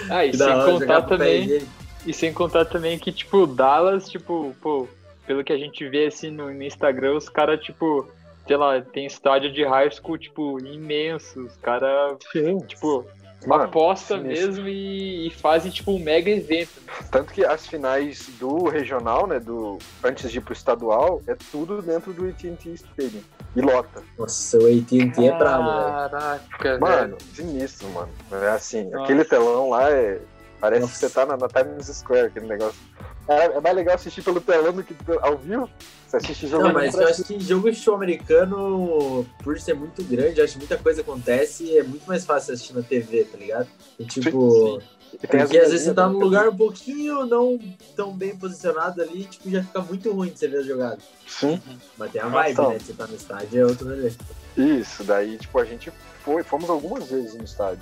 Ah, 0.09 0.25
e 0.25 0.31
Que 0.31 0.37
sem 0.37 0.47
hora 0.47 0.71
contar 0.71 1.01
também. 1.01 1.67
E 2.05 2.13
sem 2.13 2.31
contar 2.31 2.65
também 2.65 2.97
que, 2.99 3.11
tipo, 3.11 3.45
Dallas, 3.47 4.07
tipo, 4.07 4.55
pô, 4.61 4.87
pelo 5.27 5.43
que 5.43 5.51
a 5.51 5.57
gente 5.57 5.85
vê 5.89 6.05
assim 6.05 6.29
no, 6.29 6.53
no 6.53 6.63
Instagram, 6.63 7.15
os 7.17 7.27
caras, 7.27 7.59
tipo, 7.61 8.07
sei 8.47 8.57
lá, 8.57 8.81
tem 8.81 9.05
estádio 9.05 9.51
de 9.51 9.63
high 9.63 9.91
school, 9.91 10.17
tipo, 10.17 10.59
imenso. 10.65 11.41
Os 11.41 11.55
caras, 11.57 12.17
Sim, 12.31 12.59
tipo, 12.59 13.05
Mano, 13.45 13.65
aposta 13.65 14.17
mesmo 14.17 14.67
e, 14.67 15.27
e 15.27 15.29
fazem, 15.29 15.71
tipo, 15.71 15.91
um 15.91 15.99
mega 15.99 16.29
evento. 16.29 16.81
Tanto 17.11 17.31
que 17.31 17.45
as 17.45 17.67
finais 17.67 18.27
do 18.39 18.67
regional, 18.67 19.27
né, 19.27 19.39
do 19.39 19.77
antes 20.03 20.31
de 20.31 20.39
ir 20.39 20.41
pro 20.41 20.53
estadual, 20.53 21.21
é 21.27 21.35
tudo 21.51 21.81
dentro 21.81 22.11
do 22.11 22.27
AT&T 22.27 22.69
Stadium. 22.73 23.21
E 23.55 23.61
lota. 23.61 24.01
Nossa, 24.17 24.57
o 24.57 24.65
AT&T 24.65 25.25
é 25.25 25.37
brabo, 25.37 25.63
velho. 25.63 26.09
Caraca, 26.09 26.79
Mano, 26.79 27.17
sinistro, 27.33 27.87
mano. 27.89 28.09
É 28.31 28.49
assim, 28.49 28.85
Nossa. 28.85 29.03
aquele 29.03 29.23
telão 29.23 29.69
lá 29.69 29.91
é... 29.91 30.19
Parece 30.59 30.81
Nossa. 30.81 30.93
que 30.93 30.99
você 30.99 31.09
tá 31.09 31.25
na, 31.25 31.37
na 31.37 31.47
Times 31.47 31.87
Square, 31.87 32.27
aquele 32.27 32.47
negócio. 32.47 32.79
É, 33.27 33.59
mais 33.59 33.75
legal 33.75 33.95
assistir 33.95 34.21
pelo 34.21 34.39
telão 34.39 34.71
do 34.73 34.83
que 34.83 34.95
ao 35.21 35.37
vivo. 35.37 35.69
Você 36.07 36.17
assiste 36.17 36.47
jogo 36.47 36.65
Não, 36.65 36.73
mas 36.73 36.93
eu 36.93 37.07
acho 37.07 37.23
que 37.23 37.39
jogo 37.39 37.73
show 37.73 37.95
americano, 37.95 39.25
por 39.43 39.59
ser 39.59 39.73
muito 39.73 40.03
grande, 40.03 40.41
acho 40.41 40.53
que 40.53 40.59
muita 40.59 40.77
coisa 40.77 41.01
acontece 41.01 41.75
é 41.77 41.83
muito 41.83 42.05
mais 42.05 42.23
fácil 42.25 42.53
assistir 42.53 42.73
na 42.73 42.83
TV, 42.83 43.23
tá 43.25 43.37
ligado? 43.37 43.67
E 43.99 44.05
tipo, 44.05 44.79
E 45.11 45.15
as 45.15 45.19
porque 45.21 45.37
às 45.37 45.49
vezes 45.71 45.81
você 45.83 45.93
tá 45.93 46.07
num 46.07 46.19
lugar 46.19 46.47
um 46.49 46.55
pouquinho 46.55 47.25
não 47.25 47.59
tão 47.95 48.13
bem 48.13 48.35
posicionado 48.35 49.01
ali, 49.01 49.23
tipo, 49.23 49.49
já 49.49 49.63
fica 49.63 49.81
muito 49.81 50.11
ruim 50.11 50.29
de 50.29 50.37
você 50.39 50.47
ver 50.47 50.57
a 50.59 50.63
jogada. 50.63 50.99
Sim. 51.27 51.59
Mas 51.97 52.11
tem 52.11 52.21
a 52.21 52.27
vibe, 52.27 52.51
Então. 52.51 52.69
né? 52.69 52.79
Você 52.79 52.93
tá 52.93 53.07
no 53.07 53.15
estádio 53.15 53.59
é 53.61 53.65
outro 53.65 53.87
rolê. 53.89 54.11
Isso, 54.55 55.03
daí, 55.03 55.37
tipo, 55.37 55.57
a 55.59 55.65
gente 55.65 55.91
foi, 56.23 56.43
fomos 56.43 56.69
algumas 56.69 57.09
vezes 57.09 57.33
no 57.33 57.43
estádio. 57.43 57.81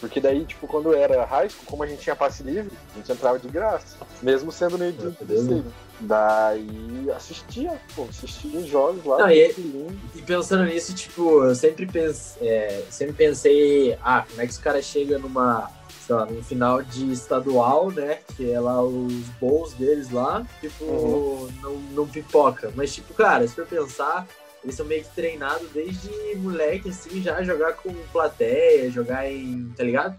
Porque 0.00 0.20
daí, 0.20 0.44
tipo, 0.44 0.66
quando 0.66 0.92
era 0.94 1.24
high 1.24 1.48
school, 1.48 1.64
como 1.66 1.82
a 1.82 1.86
gente 1.86 2.00
tinha 2.02 2.14
passe 2.16 2.42
livre, 2.42 2.70
a 2.94 2.98
gente 2.98 3.10
entrava 3.12 3.38
de 3.38 3.48
graça. 3.48 3.96
Mesmo 4.22 4.52
sendo 4.52 4.76
no. 4.78 4.84
Stadium. 4.88 5.64
Daí 6.00 7.10
assistia, 7.16 7.80
pô, 7.94 8.04
assistia 8.04 8.58
os 8.58 8.66
jogos 8.66 9.04
lá. 9.04 9.18
Não, 9.18 9.30
e- 9.30 9.44
tranquilinho. 9.46 10.00
E 10.14 10.22
pensando 10.22 10.64
nisso, 10.64 10.94
tipo, 10.94 11.44
eu 11.44 11.54
sempre, 11.54 11.86
pense, 11.86 12.36
é, 12.40 12.82
sempre 12.90 13.14
pensei, 13.14 13.96
ah, 14.02 14.24
como 14.28 14.40
é 14.42 14.46
que 14.46 14.52
os 14.52 14.58
caras 14.58 14.84
chegam 14.84 15.18
numa, 15.20 15.70
sei 16.06 16.14
lá, 16.14 16.26
num 16.26 16.42
final 16.42 16.82
de 16.82 17.12
estadual, 17.12 17.90
né? 17.90 18.18
Que 18.36 18.50
é 18.50 18.58
lá 18.60 18.82
os 18.82 19.12
bowls 19.40 19.72
deles 19.74 20.10
lá, 20.10 20.44
tipo, 20.60 20.84
Uhum. 20.84 21.48
não, 21.62 21.72
não 21.92 22.06
pipoca. 22.08 22.72
Mas, 22.74 22.94
tipo, 22.94 23.14
cara, 23.14 23.46
se 23.46 23.54
for 23.54 23.66
pensar, 23.66 24.26
eles 24.64 24.74
são 24.74 24.86
meio 24.86 25.04
que 25.04 25.14
treinados 25.14 25.68
desde 25.70 26.08
moleque, 26.36 26.88
assim, 26.88 27.22
já 27.22 27.42
jogar 27.44 27.74
com 27.74 27.92
plateia, 28.10 28.90
jogar 28.90 29.30
em. 29.30 29.70
tá 29.76 29.84
ligado? 29.84 30.16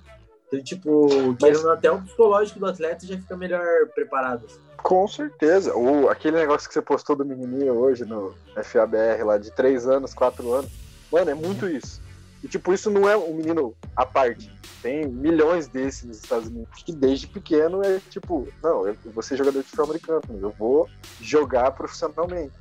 Então, 0.48 0.64
tipo, 0.64 1.36
querendo 1.40 1.72
até 1.72 1.92
o 1.92 2.02
psicológico 2.02 2.60
do 2.60 2.68
atleta 2.68 3.08
já 3.08 3.18
fica 3.18 3.36
melhor 3.36 3.66
preparado. 3.96 4.46
assim. 4.46 4.60
Com 4.78 5.08
certeza. 5.08 5.76
O, 5.76 6.08
aquele 6.10 6.38
negócio 6.38 6.68
que 6.68 6.74
você 6.76 6.82
postou 6.82 7.16
do 7.16 7.26
menininho 7.26 7.74
hoje 7.74 8.06
no 8.06 8.36
FABR 8.64 9.26
lá, 9.26 9.38
de 9.40 9.52
3 9.52 9.88
anos, 9.88 10.14
4 10.14 10.54
anos. 10.54 10.72
Mano, 11.12 11.32
é 11.32 11.34
muito 11.34 11.68
isso. 11.68 12.00
E, 12.46 12.48
tipo, 12.48 12.72
isso 12.72 12.92
não 12.92 13.10
é 13.10 13.18
um 13.18 13.34
menino 13.34 13.76
à 13.96 14.06
parte. 14.06 14.52
Tem 14.80 15.08
milhões 15.08 15.68
desses 15.68 16.04
nos 16.04 16.18
Estados 16.18 16.48
Unidos. 16.48 16.84
Que 16.84 16.94
desde 16.94 17.26
pequeno 17.26 17.84
é 17.84 18.00
tipo, 18.08 18.48
não, 18.62 18.88
eu 18.88 18.96
vou 19.06 19.24
ser 19.24 19.36
jogador 19.36 19.64
de 19.64 19.66
futebol 19.66 19.86
americano, 19.86 20.22
eu 20.40 20.52
vou 20.52 20.88
jogar 21.20 21.72
profissionalmente. 21.72 22.54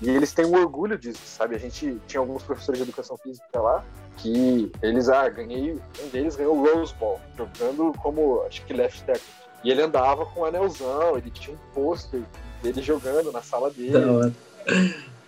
E 0.00 0.08
eles 0.08 0.32
têm 0.32 0.46
um 0.46 0.54
orgulho 0.54 0.96
disso, 0.96 1.20
sabe? 1.26 1.54
A 1.54 1.58
gente 1.58 2.00
tinha 2.06 2.18
alguns 2.18 2.42
professores 2.44 2.78
de 2.78 2.84
educação 2.84 3.18
física 3.18 3.60
lá 3.60 3.84
que 4.16 4.72
eles, 4.82 5.10
ah, 5.10 5.28
ganhei, 5.28 5.78
um 6.02 6.08
deles 6.08 6.34
ganhou 6.34 6.56
o 6.56 6.64
Rose 6.64 6.94
Ball, 6.94 7.20
jogando 7.36 7.92
como, 7.98 8.40
acho 8.46 8.64
que 8.64 8.72
left 8.72 9.04
tackle. 9.04 9.22
E 9.62 9.70
ele 9.70 9.82
andava 9.82 10.24
com 10.24 10.40
um 10.40 10.44
anelzão, 10.46 11.18
ele 11.18 11.30
tinha 11.30 11.54
um 11.54 11.74
pôster 11.74 12.22
dele 12.62 12.80
jogando 12.80 13.30
na 13.30 13.42
sala 13.42 13.70
dele. 13.70 13.98
Não, 13.98 14.32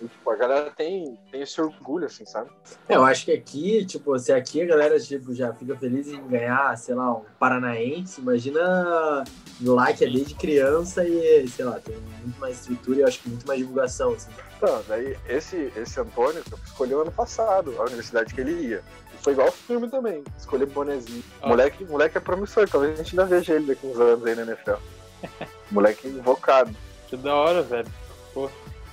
E, 0.00 0.06
tipo, 0.06 0.30
a 0.30 0.36
galera 0.36 0.70
tem, 0.70 1.18
tem 1.30 1.42
esse 1.42 1.60
orgulho, 1.60 2.06
assim, 2.06 2.24
sabe? 2.24 2.50
É, 2.88 2.94
eu 2.94 3.04
acho 3.04 3.24
que 3.24 3.32
aqui, 3.32 3.84
tipo, 3.84 4.16
se 4.18 4.32
aqui 4.32 4.62
a 4.62 4.66
galera 4.66 4.98
tipo, 5.00 5.34
já 5.34 5.52
fica 5.52 5.76
feliz 5.76 6.08
em 6.08 6.24
ganhar, 6.28 6.76
sei 6.76 6.94
lá, 6.94 7.16
um 7.16 7.24
paranaense, 7.38 8.20
imagina 8.20 9.24
lá 9.60 9.92
que 9.92 10.04
é 10.04 10.08
desde 10.08 10.34
criança 10.34 11.04
e, 11.04 11.48
sei 11.48 11.64
lá, 11.64 11.80
tem 11.80 11.96
muito 12.22 12.38
mais 12.38 12.60
estrutura 12.60 12.98
e 12.98 13.00
eu 13.02 13.08
acho 13.08 13.20
que 13.20 13.28
muito 13.28 13.46
mais 13.46 13.58
divulgação, 13.58 14.12
assim. 14.12 14.30
Então, 14.56 14.82
daí 14.88 15.16
esse, 15.28 15.72
esse 15.76 16.00
Antônio 16.00 16.42
escolheu 16.64 17.02
ano 17.02 17.12
passado 17.12 17.74
a 17.78 17.84
universidade 17.84 18.32
que 18.34 18.40
ele 18.40 18.68
ia. 18.68 18.82
E 19.14 19.22
foi 19.22 19.32
igual 19.32 19.48
o 19.48 19.52
filme 19.52 19.88
também, 19.88 20.22
escolher 20.36 20.66
bonezinho. 20.66 21.24
Ah. 21.42 21.48
Moleque, 21.48 21.84
moleque 21.84 22.18
é 22.18 22.20
promissor, 22.20 22.68
talvez 22.68 22.94
a 22.98 23.02
gente 23.02 23.18
ainda 23.18 23.24
veja 23.24 23.54
ele 23.54 23.66
daqui 23.66 23.86
uns 23.86 23.98
anos 23.98 24.24
aí 24.24 24.34
na 24.34 24.42
NFL. 24.42 24.80
moleque 25.70 26.08
invocado. 26.08 26.74
Que 27.08 27.16
da 27.16 27.34
hora, 27.34 27.62
velho. 27.62 27.88
Pô. 28.34 28.50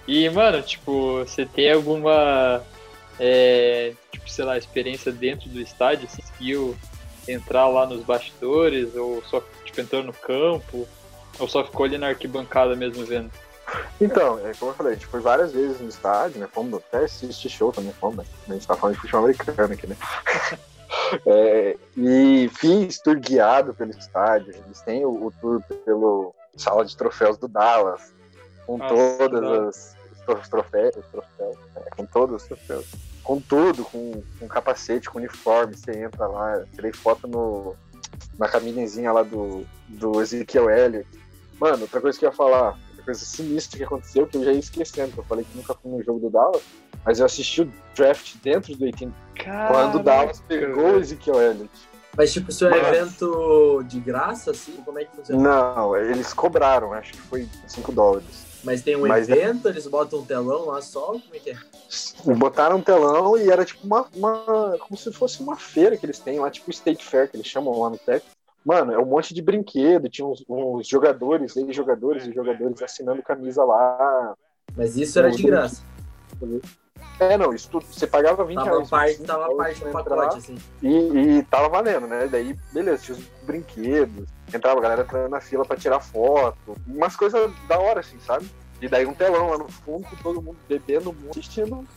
E, 0.07 0.29
mano, 0.29 0.61
tipo, 0.61 1.19
você 1.19 1.45
tem 1.45 1.71
alguma, 1.71 2.63
é, 3.19 3.93
tipo, 4.11 4.29
sei 4.29 4.45
lá, 4.45 4.57
experiência 4.57 5.11
dentro 5.11 5.49
do 5.49 5.59
estádio? 5.59 6.07
Você 6.07 6.21
conseguiu 6.21 6.77
entrar 7.27 7.67
lá 7.67 7.85
nos 7.85 8.03
bastidores? 8.03 8.95
Ou 8.95 9.23
só, 9.23 9.41
tipo, 9.63 9.81
entrou 9.81 10.03
no 10.03 10.13
campo? 10.13 10.87
Ou 11.39 11.47
só 11.47 11.63
ficou 11.63 11.85
ali 11.85 11.97
na 11.97 12.07
arquibancada 12.07 12.75
mesmo 12.75 13.05
vendo? 13.05 13.31
Então, 13.99 14.39
é 14.45 14.53
como 14.53 14.71
eu 14.71 14.75
falei, 14.75 14.93
a 14.93 14.95
gente 14.95 15.07
foi 15.07 15.19
várias 15.19 15.51
vezes 15.51 15.79
no 15.79 15.89
estádio, 15.89 16.39
né? 16.39 16.47
Fomos 16.51 16.75
até 16.75 17.05
assistir 17.05 17.49
show 17.49 17.71
também, 17.71 17.91
fomos, 17.93 18.17
né? 18.17 18.25
A 18.49 18.53
gente 18.53 18.67
tá 18.67 18.75
falando 18.75 18.95
de 18.95 19.01
futebol 19.01 19.21
americano 19.21 19.73
aqui, 19.73 19.87
né? 19.87 19.97
É, 21.25 21.77
e 21.97 22.49
fiz 22.53 22.99
tour 22.99 23.19
guiado 23.19 23.73
pelo 23.73 23.91
estádio. 23.91 24.55
Eles 24.65 24.81
têm 24.81 25.05
o, 25.05 25.25
o 25.25 25.31
tour 25.39 25.61
pelo 25.83 26.33
sala 26.55 26.85
de 26.85 26.95
troféus 26.95 27.37
do 27.37 27.47
Dallas, 27.47 28.13
com 28.65 28.77
Nossa, 28.77 28.93
todas 28.95 29.41
da 29.41 29.47
hora. 29.47 29.69
as 29.69 29.95
os 30.27 30.49
troféus, 30.49 30.95
os 30.95 31.05
troféus 31.07 31.57
é, 31.75 31.89
com 31.95 32.05
todos 32.05 32.41
os 32.41 32.47
troféus. 32.47 32.85
Com 33.23 33.39
tudo, 33.39 33.83
com, 33.85 34.23
com 34.39 34.47
capacete, 34.47 35.09
com 35.09 35.17
uniforme, 35.17 35.75
você 35.75 35.91
entra 35.91 36.27
lá, 36.27 36.63
tirei 36.73 36.93
foto 36.93 37.27
no, 37.27 37.75
na 38.37 38.47
cabinezinha 38.47 39.11
lá 39.11 39.23
do, 39.23 39.65
do 39.87 40.21
Ezekiel 40.21 40.69
Elliott. 40.69 41.07
Mano, 41.59 41.83
outra 41.83 42.01
coisa 42.01 42.17
que 42.17 42.25
eu 42.25 42.29
ia 42.29 42.35
falar, 42.35 42.77
outra 42.89 43.05
coisa 43.05 43.25
sinistra 43.25 43.77
que 43.77 43.83
aconteceu, 43.83 44.27
que 44.27 44.37
eu 44.37 44.43
já 44.43 44.51
ia 44.51 44.59
esquecendo, 44.59 45.11
que 45.11 45.17
eu 45.19 45.23
falei 45.23 45.45
que 45.45 45.57
nunca 45.57 45.73
fui 45.73 45.91
no 45.91 46.03
jogo 46.03 46.19
do 46.19 46.29
Dallas, 46.29 46.61
mas 47.03 47.19
eu 47.19 47.25
assisti 47.25 47.61
o 47.61 47.71
draft 47.95 48.35
dentro 48.43 48.73
do 48.75 48.79
18 48.91 49.13
quando 49.71 49.95
o 49.95 50.03
Dallas 50.03 50.41
pegou 50.47 50.93
o 50.95 50.99
Ezekiel 50.99 51.41
Elliott. 51.41 51.71
Mas, 52.17 52.31
tipo, 52.31 52.51
se 52.51 52.63
é 52.63 52.67
um 52.67 52.71
Mas- 52.71 52.87
evento 52.87 53.83
de 53.87 53.99
graça, 53.99 54.51
assim, 54.51 54.71
como 54.85 54.97
é 54.99 55.03
que 55.05 55.15
funciona? 55.15 55.41
Não, 55.75 55.97
eles 55.97 56.33
cobraram, 56.33 56.93
acho 56.93 57.11
que 57.11 57.21
foi 57.21 57.47
5 57.67 57.91
dólares. 57.91 58.44
Mas 58.65 58.81
tem 58.81 58.95
um 58.95 59.07
Mas- 59.07 59.29
evento, 59.29 59.69
eles 59.69 59.85
botam 59.87 60.19
um 60.19 60.25
telão 60.25 60.65
lá 60.65 60.81
só, 60.81 61.05
como 61.11 61.23
é 61.35 61.39
que 61.39 61.51
é? 61.51 61.57
Botaram 62.35 62.77
um 62.77 62.81
telão 62.81 63.37
e 63.37 63.49
era 63.49 63.63
tipo 63.63 63.85
uma, 63.85 64.07
uma- 64.15 64.75
como 64.79 64.97
se 64.97 65.11
fosse 65.13 65.41
uma 65.41 65.55
feira 65.55 65.95
que 65.95 66.05
eles 66.05 66.17
têm 66.19 66.39
lá, 66.39 66.49
tipo 66.49 66.71
State 66.71 67.05
Fair, 67.05 67.29
que 67.29 67.37
eles 67.37 67.45
chamam 67.47 67.79
lá 67.79 67.91
no 67.91 67.97
Texas. 67.97 68.31
Mano, 68.65 68.91
é 68.91 68.97
um 68.97 69.05
monte 69.05 69.31
de 69.35 69.41
brinquedo, 69.43 70.09
tinha 70.09 70.27
uns, 70.27 70.43
uns 70.49 70.87
jogadores, 70.87 71.55
ex-jogadores 71.55 72.25
e 72.25 72.33
jogadores 72.33 72.81
assinando 72.81 73.21
camisa 73.21 73.63
lá. 73.63 74.33
Mas 74.75 74.97
isso 74.97 75.19
era 75.19 75.29
de 75.29 75.43
graça. 75.43 75.83
É, 77.19 77.37
não, 77.37 77.53
isso 77.53 77.69
tudo, 77.69 77.85
você 77.85 78.07
pagava 78.07 78.43
20 78.43 78.55
Tava 78.57 78.69
reais. 78.71 78.89
parte, 78.89 79.17
25 79.19 79.27
tava 79.27 79.55
parte 79.55 79.83
do 79.83 79.91
pacote, 79.91 80.37
assim. 80.37 80.55
E, 80.81 80.87
e 81.37 81.43
tava 81.43 81.69
valendo, 81.69 82.07
né? 82.07 82.27
Daí, 82.27 82.57
beleza, 82.73 83.03
tinha 83.03 83.17
os 83.17 83.23
brinquedos, 83.43 84.27
entrava 84.53 84.79
a 84.79 84.81
galera 84.81 85.01
entrando 85.01 85.29
na 85.29 85.41
fila 85.41 85.65
pra 85.65 85.77
tirar 85.77 85.99
foto, 85.99 86.75
umas 86.87 87.15
coisas 87.15 87.51
da 87.67 87.79
hora, 87.79 87.99
assim, 87.99 88.19
sabe? 88.19 88.49
E 88.81 88.87
daí 88.87 89.05
um 89.05 89.13
telão 89.13 89.49
lá 89.49 89.57
no 89.57 89.69
fundo, 89.69 90.05
com 90.07 90.15
todo 90.17 90.41
mundo 90.41 90.57
bebendo, 90.67 91.13
muito 91.13 91.39
assistindo. 91.39 91.87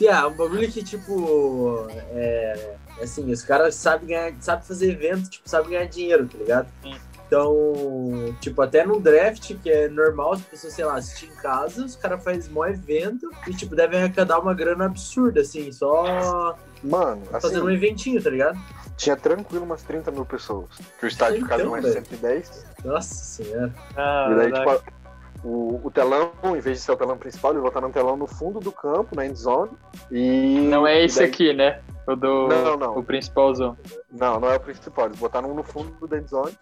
E 0.00 0.06
é, 0.06 0.26
um 0.26 0.34
bagulho 0.34 0.70
que, 0.70 0.82
tipo, 0.82 1.86
é, 2.10 2.76
assim, 3.02 3.30
os 3.30 3.42
caras 3.42 3.74
sabem 3.74 4.08
ganhar, 4.08 4.34
sabem 4.40 4.64
fazer 4.64 4.90
evento, 4.90 5.30
tipo, 5.30 5.48
sabem 5.48 5.70
ganhar 5.70 5.86
dinheiro, 5.86 6.28
tá 6.28 6.38
ligado? 6.38 6.68
Sim. 6.82 6.94
Então, 7.28 8.34
tipo, 8.40 8.62
até 8.62 8.86
no 8.86 8.98
draft, 8.98 9.54
que 9.62 9.70
é 9.70 9.86
normal 9.86 10.32
as 10.32 10.40
pessoas, 10.40 10.72
sei 10.72 10.84
lá, 10.86 10.94
assistir 10.94 11.26
em 11.26 11.34
casa, 11.36 11.84
os 11.84 11.94
caras 11.94 12.24
fazem 12.24 12.50
mó 12.50 12.64
evento 12.66 13.30
e, 13.46 13.52
tipo, 13.54 13.76
devem 13.76 13.98
arrecadar 14.02 14.38
uma 14.40 14.54
grana 14.54 14.86
absurda, 14.86 15.42
assim, 15.42 15.70
só 15.70 16.56
Mano, 16.82 17.20
assim, 17.30 17.40
fazendo 17.40 17.66
um 17.66 17.70
eventinho, 17.70 18.22
tá 18.22 18.30
ligado? 18.30 18.58
tinha 18.96 19.16
tranquilo 19.16 19.64
umas 19.64 19.82
30 19.82 20.10
mil 20.10 20.24
pessoas. 20.24 20.70
Que 20.98 21.04
o 21.04 21.08
estádio 21.08 21.36
Então, 21.36 21.48
ficava 21.56 21.70
mais 21.70 21.84
de 21.84 21.90
velho. 21.92 22.06
110. 22.06 22.66
Nossa 22.84 23.14
senhora. 23.14 23.72
Ah, 23.96 24.28
e 24.32 24.34
daí, 24.34 24.50
caraca. 24.50 24.78
tipo, 24.78 24.98
o, 25.44 25.80
o 25.84 25.90
telão, 25.90 26.32
em 26.44 26.60
vez 26.60 26.78
de 26.78 26.84
ser 26.84 26.92
o 26.92 26.96
telão 26.96 27.16
principal, 27.16 27.52
eles 27.52 27.62
botaram 27.62 27.88
um 27.88 27.92
telão 27.92 28.16
no 28.16 28.26
fundo 28.26 28.58
do 28.58 28.72
campo, 28.72 29.14
na 29.14 29.24
end 29.24 29.38
zone. 29.38 29.70
E. 30.10 30.58
não 30.68 30.84
é 30.86 31.04
esse 31.04 31.18
daí- 31.20 31.28
aqui, 31.28 31.52
né? 31.52 31.80
O 32.08 32.16
do. 32.16 32.48
Não, 32.48 32.76
não. 32.76 32.98
O 32.98 33.02
principalzão. 33.04 33.76
Não, 34.10 34.40
não 34.40 34.50
é 34.50 34.56
o 34.56 34.60
principal. 34.60 35.06
Eles 35.06 35.18
botaram 35.18 35.50
um 35.52 35.54
no 35.54 35.62
fundo 35.62 36.08
da 36.08 36.16
end 36.18 36.28
zone. 36.28 36.58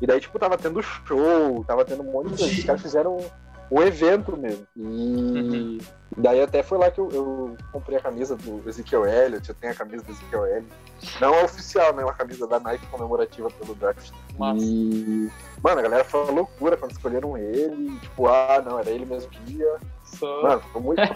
E 0.00 0.06
daí, 0.06 0.20
tipo, 0.20 0.38
tava 0.38 0.56
tendo 0.56 0.82
show, 0.82 1.64
tava 1.66 1.84
tendo 1.84 2.02
um 2.02 2.10
monte 2.12 2.30
de 2.30 2.38
coisa. 2.38 2.54
Os 2.58 2.64
caras 2.64 2.82
fizeram 2.82 3.18
um, 3.70 3.82
evento 3.82 4.36
mesmo. 4.36 4.66
E 4.76 4.80
Uhum. 4.82 5.78
daí 6.16 6.42
até 6.42 6.62
foi 6.62 6.78
lá 6.78 6.90
que 6.90 6.98
eu, 7.00 7.08
eu 7.12 7.56
comprei 7.72 7.98
a 7.98 8.00
camisa 8.00 8.34
do 8.36 8.68
Ezekiel 8.68 9.06
Elliott. 9.06 9.48
Eu 9.48 9.54
tenho 9.54 9.72
a 9.72 9.76
camisa 9.76 10.02
do 10.02 10.10
Ezekiel 10.10 10.46
Elliott. 10.46 10.66
Não 11.20 11.34
a 11.34 11.44
oficial, 11.44 11.94
né? 11.94 12.02
Uma 12.02 12.14
camisa 12.14 12.46
da 12.46 12.58
Nike 12.58 12.86
comemorativa 12.86 13.50
pelo 13.50 13.74
draft. 13.74 14.10
E. 14.58 15.30
Mano, 15.62 15.78
a 15.78 15.82
galera 15.82 16.04
foi 16.04 16.22
uma 16.24 16.32
loucura 16.32 16.76
quando 16.76 16.92
escolheram 16.92 17.36
ele. 17.36 17.98
Tipo, 18.00 18.26
ah, 18.26 18.62
não, 18.64 18.78
era 18.78 18.90
ele 18.90 19.04
mesmo 19.04 19.30
que 19.30 19.52
ia. 19.52 19.76
Só... 20.04 20.42
Mano, 20.42 20.60
ficou 20.62 20.82
muito. 20.82 21.00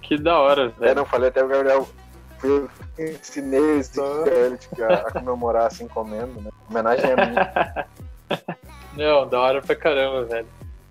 Que 0.00 0.18
da 0.18 0.38
hora, 0.38 0.66
é, 0.78 0.80
velho. 0.80 0.94
não, 0.96 1.04
falei 1.06 1.28
até 1.30 1.42
o 1.42 1.48
Gabriel. 1.48 1.88
Eu 2.44 2.68
ensinei 2.98 3.78
Ezekiel 3.78 4.26
Elliott 4.26 4.68
a, 4.82 4.94
a 5.08 5.12
comemorar 5.12 5.66
assim 5.66 5.88
comendo, 5.88 6.40
né? 6.40 6.50
Homenagem 6.68 7.10
a 7.12 7.16
mim. 7.26 7.34
Não, 8.96 9.26
da 9.28 9.40
hora 9.40 9.62
pra 9.62 9.74
caramba, 9.74 10.24
velho. 10.24 10.46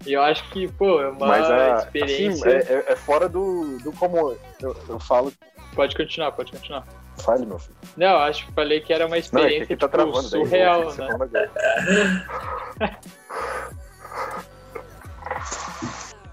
E 0.06 0.12
eu 0.14 0.22
acho 0.22 0.44
que, 0.50 0.68
pô, 0.68 1.00
é 1.02 1.08
uma 1.10 1.28
Mas 1.28 1.50
a, 1.50 1.78
experiência. 1.78 2.58
assim, 2.60 2.74
é, 2.74 2.74
é- 2.76 2.86
é 2.94 2.96
fora 2.96 3.30
do, 3.30 3.78
do 3.80 3.92
comum. 3.94 4.36
Eu, 4.62 4.76
eu 4.90 5.00
falo. 5.00 5.32
Pode 5.74 5.96
continuar, 5.96 6.32
pode 6.34 6.52
continuar. 6.52 6.86
Fale, 7.20 7.46
meu 7.46 7.58
filho. 7.60 7.76
Não, 7.96 8.08
eu 8.08 8.18
acho 8.20 8.46
que 8.48 8.52
falei 8.54 8.82
que 8.82 8.92
era 8.92 9.06
uma 9.06 9.12
Não, 9.12 9.18
é 9.18 9.22
que 9.22 9.26
experiência 9.26 9.78
tá 9.78 9.88
tipo, 9.88 9.90
travando. 9.90 10.30
daí 10.30 10.30
surreal, 10.30 10.84
você 10.86 11.02
né? 11.02 11.08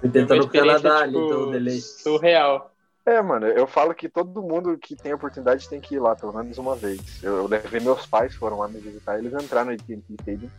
É 0.03 0.09
tentando 0.09 0.37
no 0.39 0.45
experiência, 0.45 0.81
Canadá 0.83 1.03
ali, 1.05 1.13
tipo, 1.13 1.27
então 1.27 1.51
delay. 1.51 1.81
surreal. 1.81 2.70
É, 3.07 3.21
mano, 3.23 3.47
eu 3.47 3.67
falo 3.67 3.95
que 3.95 4.09
todo 4.09 4.43
mundo 4.43 4.77
que 4.79 4.95
tem 4.95 5.13
oportunidade 5.15 5.69
tem 5.69 5.81
que 5.81 5.95
ir 5.95 5.99
lá, 5.99 6.15
pelo 6.15 6.33
menos 6.35 6.59
uma 6.59 6.77
vez. 6.77 7.01
Eu, 7.23 7.37
eu 7.39 7.47
levei 7.47 7.81
meus 7.81 8.07
pais, 8.07 8.35
foram 8.35 8.59
lá 8.59 8.69
me 8.69 8.79
visitar, 8.79 9.19
eles 9.19 9.33
entraram 9.33 9.69
no 9.69 9.73
AT&T 9.73 10.03
Stadium. 10.21 10.51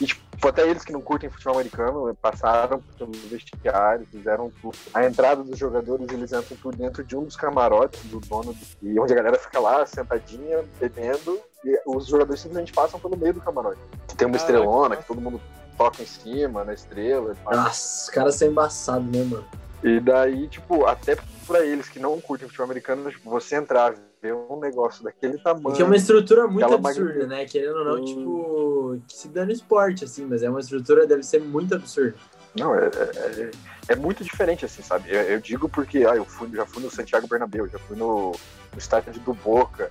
E, 0.00 0.06
tipo, 0.06 0.48
até 0.48 0.68
eles 0.68 0.84
que 0.84 0.92
não 0.92 1.00
curtem 1.00 1.30
futebol 1.30 1.54
americano, 1.54 2.12
passaram 2.20 2.82
pelo 2.98 3.12
vestiário, 3.30 4.04
fizeram 4.10 4.50
tudo. 4.60 4.76
A 4.92 5.06
entrada 5.06 5.44
dos 5.44 5.56
jogadores, 5.56 6.08
eles 6.10 6.32
entram 6.32 6.56
por 6.56 6.74
dentro 6.74 7.04
de 7.04 7.16
um 7.16 7.22
dos 7.22 7.36
camarotes 7.36 8.02
do 8.06 8.18
dono, 8.18 8.52
do- 8.52 8.58
e 8.82 8.98
onde 8.98 9.12
a 9.12 9.16
galera 9.16 9.38
fica 9.38 9.60
lá, 9.60 9.86
sentadinha, 9.86 10.64
bebendo, 10.80 11.40
e 11.64 11.80
os 11.86 12.08
jogadores 12.08 12.40
simplesmente 12.40 12.72
passam 12.72 12.98
pelo 12.98 13.16
meio 13.16 13.34
do 13.34 13.40
camarote. 13.40 13.78
Que 14.08 14.16
tem 14.16 14.26
uma 14.26 14.36
Caraca, 14.36 14.52
estrelona, 14.52 14.96
que 14.96 15.04
todo 15.06 15.20
mundo 15.20 15.40
toca 15.78 16.02
em 16.02 16.06
cima, 16.06 16.64
na 16.64 16.74
estrela. 16.74 17.36
Nossa, 17.46 18.02
os 18.04 18.10
caras 18.10 18.34
são 18.34 18.48
embaçados, 18.48 19.06
né, 19.06 19.22
mano? 19.22 19.44
E 19.84 20.00
daí, 20.00 20.48
tipo, 20.48 20.86
até 20.86 21.14
pra 21.46 21.60
eles 21.64 21.90
que 21.90 21.98
não 21.98 22.18
curtem 22.18 22.48
futebol 22.48 22.64
americano, 22.64 23.10
tipo, 23.10 23.28
você 23.28 23.54
entrar, 23.56 23.94
ver 24.22 24.32
um 24.32 24.58
negócio 24.58 25.04
daquele 25.04 25.36
tamanho. 25.36 25.76
Que 25.76 25.82
é 25.82 25.84
uma 25.84 25.94
estrutura 25.94 26.46
muito 26.48 26.64
absurda, 26.64 26.80
magnitude. 27.10 27.26
né? 27.26 27.44
Querendo 27.44 27.76
ou 27.76 27.84
não, 27.84 28.00
Hum. 28.00 28.04
tipo, 28.04 29.00
que 29.06 29.14
se 29.14 29.28
dá 29.28 29.44
no 29.44 29.52
esporte, 29.52 30.02
assim, 30.04 30.24
mas 30.24 30.42
é 30.42 30.48
uma 30.48 30.60
estrutura, 30.60 31.06
deve 31.06 31.22
ser 31.22 31.40
muito 31.42 31.74
absurda. 31.74 32.14
Não, 32.58 32.74
é, 32.74 32.86
é, 32.86 33.42
é- 33.42 33.50
é 33.88 33.96
muito 33.96 34.24
diferente, 34.24 34.64
assim, 34.64 34.80
sabe? 34.82 35.10
Eu, 35.10 35.20
eu 35.22 35.40
digo 35.40 35.68
porque, 35.68 35.98
ah, 36.08 36.16
eu 36.16 36.24
fui, 36.24 36.48
já 36.54 36.64
fui 36.64 36.82
no 36.82 36.90
Santiago 36.90 37.26
Bernabéu, 37.28 37.68
já 37.68 37.78
fui 37.80 37.94
no, 37.96 38.30
no 38.72 38.78
estádio 38.78 39.12
do 39.20 39.34
Boca, 39.34 39.90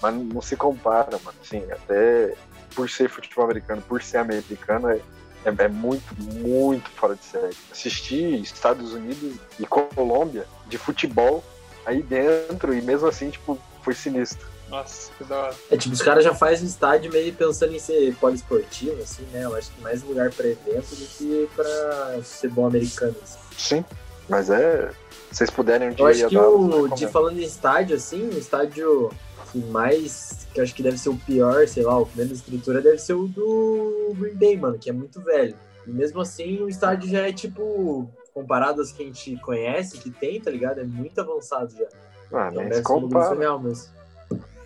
mas 0.00 0.14
não 0.14 0.40
se 0.40 0.54
compara, 0.54 1.18
mano. 1.24 1.36
Assim, 1.42 1.64
até 1.72 2.34
por 2.76 2.88
ser 2.88 3.08
futebol 3.08 3.44
americano, 3.46 3.82
por 3.82 4.00
ser 4.02 4.18
americano, 4.18 4.88
é, 4.90 5.00
é, 5.44 5.64
é 5.64 5.68
muito, 5.68 6.14
muito 6.20 6.90
fora 6.90 7.14
de 7.14 7.24
série. 7.24 7.56
Assisti 7.70 8.40
Estados 8.40 8.92
Unidos 8.92 9.36
e 9.58 9.66
Colômbia 9.66 10.46
de 10.66 10.78
futebol 10.78 11.44
aí 11.84 12.02
dentro, 12.02 12.72
e 12.74 12.80
mesmo 12.80 13.08
assim, 13.08 13.30
tipo, 13.30 13.58
foi 13.82 13.94
sinistro. 13.94 14.46
Nossa, 14.68 15.10
que 15.18 15.24
da 15.24 15.36
hora. 15.36 15.54
É 15.70 15.76
tipo, 15.76 15.94
os 15.94 16.00
caras 16.00 16.24
já 16.24 16.34
fazem 16.34 16.64
o 16.64 16.68
estádio 16.68 17.12
meio 17.12 17.32
pensando 17.34 17.74
em 17.74 17.78
ser 17.78 18.14
poliesportivo, 18.16 19.02
assim, 19.02 19.22
né? 19.30 19.44
Eu 19.44 19.54
acho 19.54 19.70
que 19.70 19.82
mais 19.82 20.02
lugar 20.02 20.30
pra 20.30 20.46
evento 20.46 20.96
do 20.96 21.06
que 21.06 21.48
pra 21.54 22.22
ser 22.22 22.48
bom 22.48 22.66
americano. 22.66 23.14
Assim. 23.22 23.38
Sim, 23.58 23.84
mas 24.28 24.48
é, 24.48 24.90
Se 25.30 25.38
vocês 25.38 25.50
puderem 25.50 25.90
um 25.90 25.92
dia 25.92 26.02
Eu 26.02 26.06
acho 26.06 26.28
que 26.28 26.38
o. 26.38 26.86
eu 26.86 26.88
De 26.88 27.06
falando 27.08 27.38
em 27.38 27.44
estádio, 27.44 27.96
assim, 27.96 28.28
o 28.28 28.38
estádio 28.38 29.10
que 29.52 29.58
mais. 29.58 30.46
Que 30.52 30.60
eu 30.60 30.64
acho 30.64 30.74
que 30.74 30.82
deve 30.82 30.98
ser 30.98 31.10
o 31.10 31.16
pior, 31.16 31.66
sei 31.68 31.82
lá, 31.84 31.96
o 31.98 32.06
que 32.06 32.16
menos 32.18 32.38
estrutura 32.38 32.80
deve 32.80 32.98
ser 32.98 33.14
o 33.14 33.28
do 33.28 34.12
Green 34.18 34.34
Bay, 34.34 34.56
mano, 34.56 34.78
que 34.78 34.90
é 34.90 34.92
muito 34.92 35.20
velho. 35.20 35.54
E 35.86 35.90
mesmo 35.90 36.20
assim, 36.20 36.60
o 36.62 36.68
estádio 36.68 37.08
já 37.10 37.28
é 37.28 37.32
tipo. 37.32 38.08
Comparado 38.34 38.80
aos 38.80 38.90
que 38.90 39.02
a 39.02 39.06
gente 39.06 39.36
conhece, 39.42 39.98
que 39.98 40.10
tem, 40.10 40.40
tá 40.40 40.50
ligado? 40.50 40.80
É 40.80 40.84
muito 40.84 41.20
avançado 41.20 41.70
já. 41.76 41.84
Ah, 42.32 42.48
Então 42.50 42.64
nem 42.64 42.72
se 42.72 42.82
compara. 42.82 43.58
mesmo. 43.58 43.92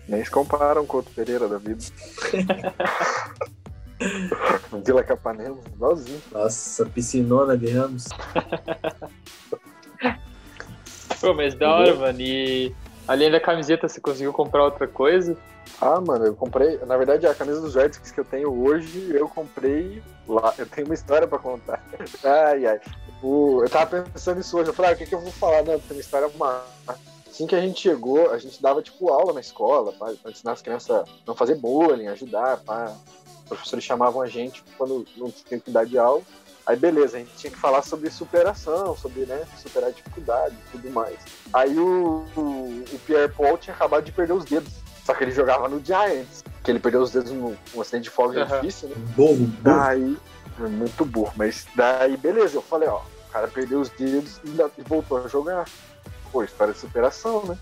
Nem 0.07 0.23
se 0.23 0.31
comparam 0.31 0.85
com 0.85 0.99
o 0.99 1.03
Couto 1.03 1.11
Pereira 1.13 1.49
da 1.49 1.57
vida. 1.57 1.83
Vila 4.85 5.03
Capanema, 5.03 5.57
igualzinho. 5.73 6.21
Nossa, 6.31 6.85
piscinona 6.85 7.57
de 7.57 7.71
Ramos. 7.71 8.05
Pô, 11.19 11.33
mas 11.33 11.55
da 11.55 11.75
hora, 11.75 11.95
mano. 11.95 12.21
E 12.21 12.73
além 13.07 13.31
da 13.31 13.39
camiseta, 13.39 13.87
você 13.87 13.99
conseguiu 14.01 14.33
comprar 14.33 14.63
outra 14.63 14.87
coisa? 14.87 15.35
Ah, 15.81 15.99
mano, 16.01 16.25
eu 16.25 16.35
comprei. 16.35 16.77
Na 16.85 16.97
verdade, 16.97 17.27
a 17.27 17.35
camisa 17.35 17.61
dos 17.61 17.75
Redskins 17.75 18.11
que 18.11 18.19
eu 18.19 18.25
tenho 18.25 18.51
hoje, 18.65 19.09
eu 19.13 19.27
comprei 19.27 20.01
lá. 20.27 20.53
Eu 20.57 20.65
tenho 20.65 20.87
uma 20.87 20.93
história 20.93 21.27
pra 21.27 21.37
contar. 21.39 21.83
Ai, 22.23 22.65
ai. 22.65 22.79
O- 23.21 23.61
eu 23.63 23.69
tava 23.69 24.03
pensando 24.03 24.37
nisso 24.37 24.57
hoje. 24.57 24.69
Eu 24.69 24.73
falei, 24.73 24.91
ah, 24.91 24.93
o 24.93 24.97
que, 24.97 25.05
que 25.05 25.15
eu 25.15 25.19
vou 25.19 25.31
falar? 25.31 25.63
Não, 25.63 25.79
tem 25.79 25.97
uma 25.97 25.99
história 26.01 26.27
uma. 26.27 26.63
Assim 27.27 27.45
que 27.45 27.55
a 27.55 27.61
gente 27.61 27.79
chegou, 27.81 28.31
a 28.31 28.37
gente 28.37 28.61
dava, 28.61 28.81
tipo, 28.81 29.09
aula 29.09 29.33
na 29.33 29.41
escola, 29.41 29.91
pra, 29.93 30.13
pra 30.21 30.31
ensinar 30.31 30.53
as 30.53 30.61
crianças 30.61 30.89
a 30.89 31.03
não 31.25 31.35
fazer 31.35 31.55
bullying, 31.55 32.07
ajudar, 32.07 32.57
pá. 32.57 32.93
Os 33.43 33.49
professores 33.49 33.83
chamavam 33.83 34.21
a 34.21 34.27
gente 34.27 34.63
quando 34.77 35.05
não 35.15 35.29
tinha 35.31 35.59
que 35.59 35.69
dar 35.71 35.85
de 35.85 35.97
aula. 35.97 36.21
Aí, 36.65 36.75
beleza, 36.75 37.15
a 37.15 37.19
gente 37.21 37.31
tinha 37.37 37.49
que 37.51 37.57
falar 37.57 37.81
sobre 37.81 38.09
superação, 38.09 38.95
sobre, 38.97 39.25
né, 39.25 39.45
superar 39.55 39.89
dificuldade 39.91 40.53
e 40.53 40.71
tudo 40.71 40.89
mais. 40.91 41.15
Aí 41.53 41.77
o, 41.79 42.25
o 42.35 42.76
Pierre 43.07 43.29
Paul 43.29 43.57
tinha 43.57 43.73
acabado 43.73 44.03
de 44.03 44.11
perder 44.11 44.33
os 44.33 44.45
dedos. 44.45 44.73
Só 45.05 45.13
que 45.13 45.23
ele 45.23 45.31
jogava 45.31 45.69
no 45.69 45.83
Giants, 45.83 46.43
que 46.61 46.69
ele 46.69 46.79
perdeu 46.79 47.01
os 47.01 47.11
dedos 47.11 47.31
num 47.31 47.55
um 47.73 47.81
acidente 47.81 48.03
de 48.03 48.09
fogo 48.09 48.33
de 48.33 48.39
Aham. 48.39 48.55
artifício, 48.55 48.89
né? 48.89 48.95
Burro, 49.15 49.37
burro. 49.37 49.51
Daí, 49.61 50.17
muito 50.59 51.05
burro, 51.05 51.31
mas 51.37 51.65
daí, 51.75 52.17
beleza, 52.17 52.57
eu 52.57 52.61
falei, 52.61 52.89
ó, 52.89 52.97
o 52.97 53.31
cara 53.31 53.47
perdeu 53.47 53.79
os 53.79 53.87
dedos 53.89 54.41
e 54.43 54.49
e 54.49 54.83
voltou 54.83 55.23
a 55.23 55.27
jogar. 55.29 55.65
Pô, 56.29 56.43
história 56.43 56.73
de 56.73 56.79
superação, 56.79 57.45
né? 57.45 57.57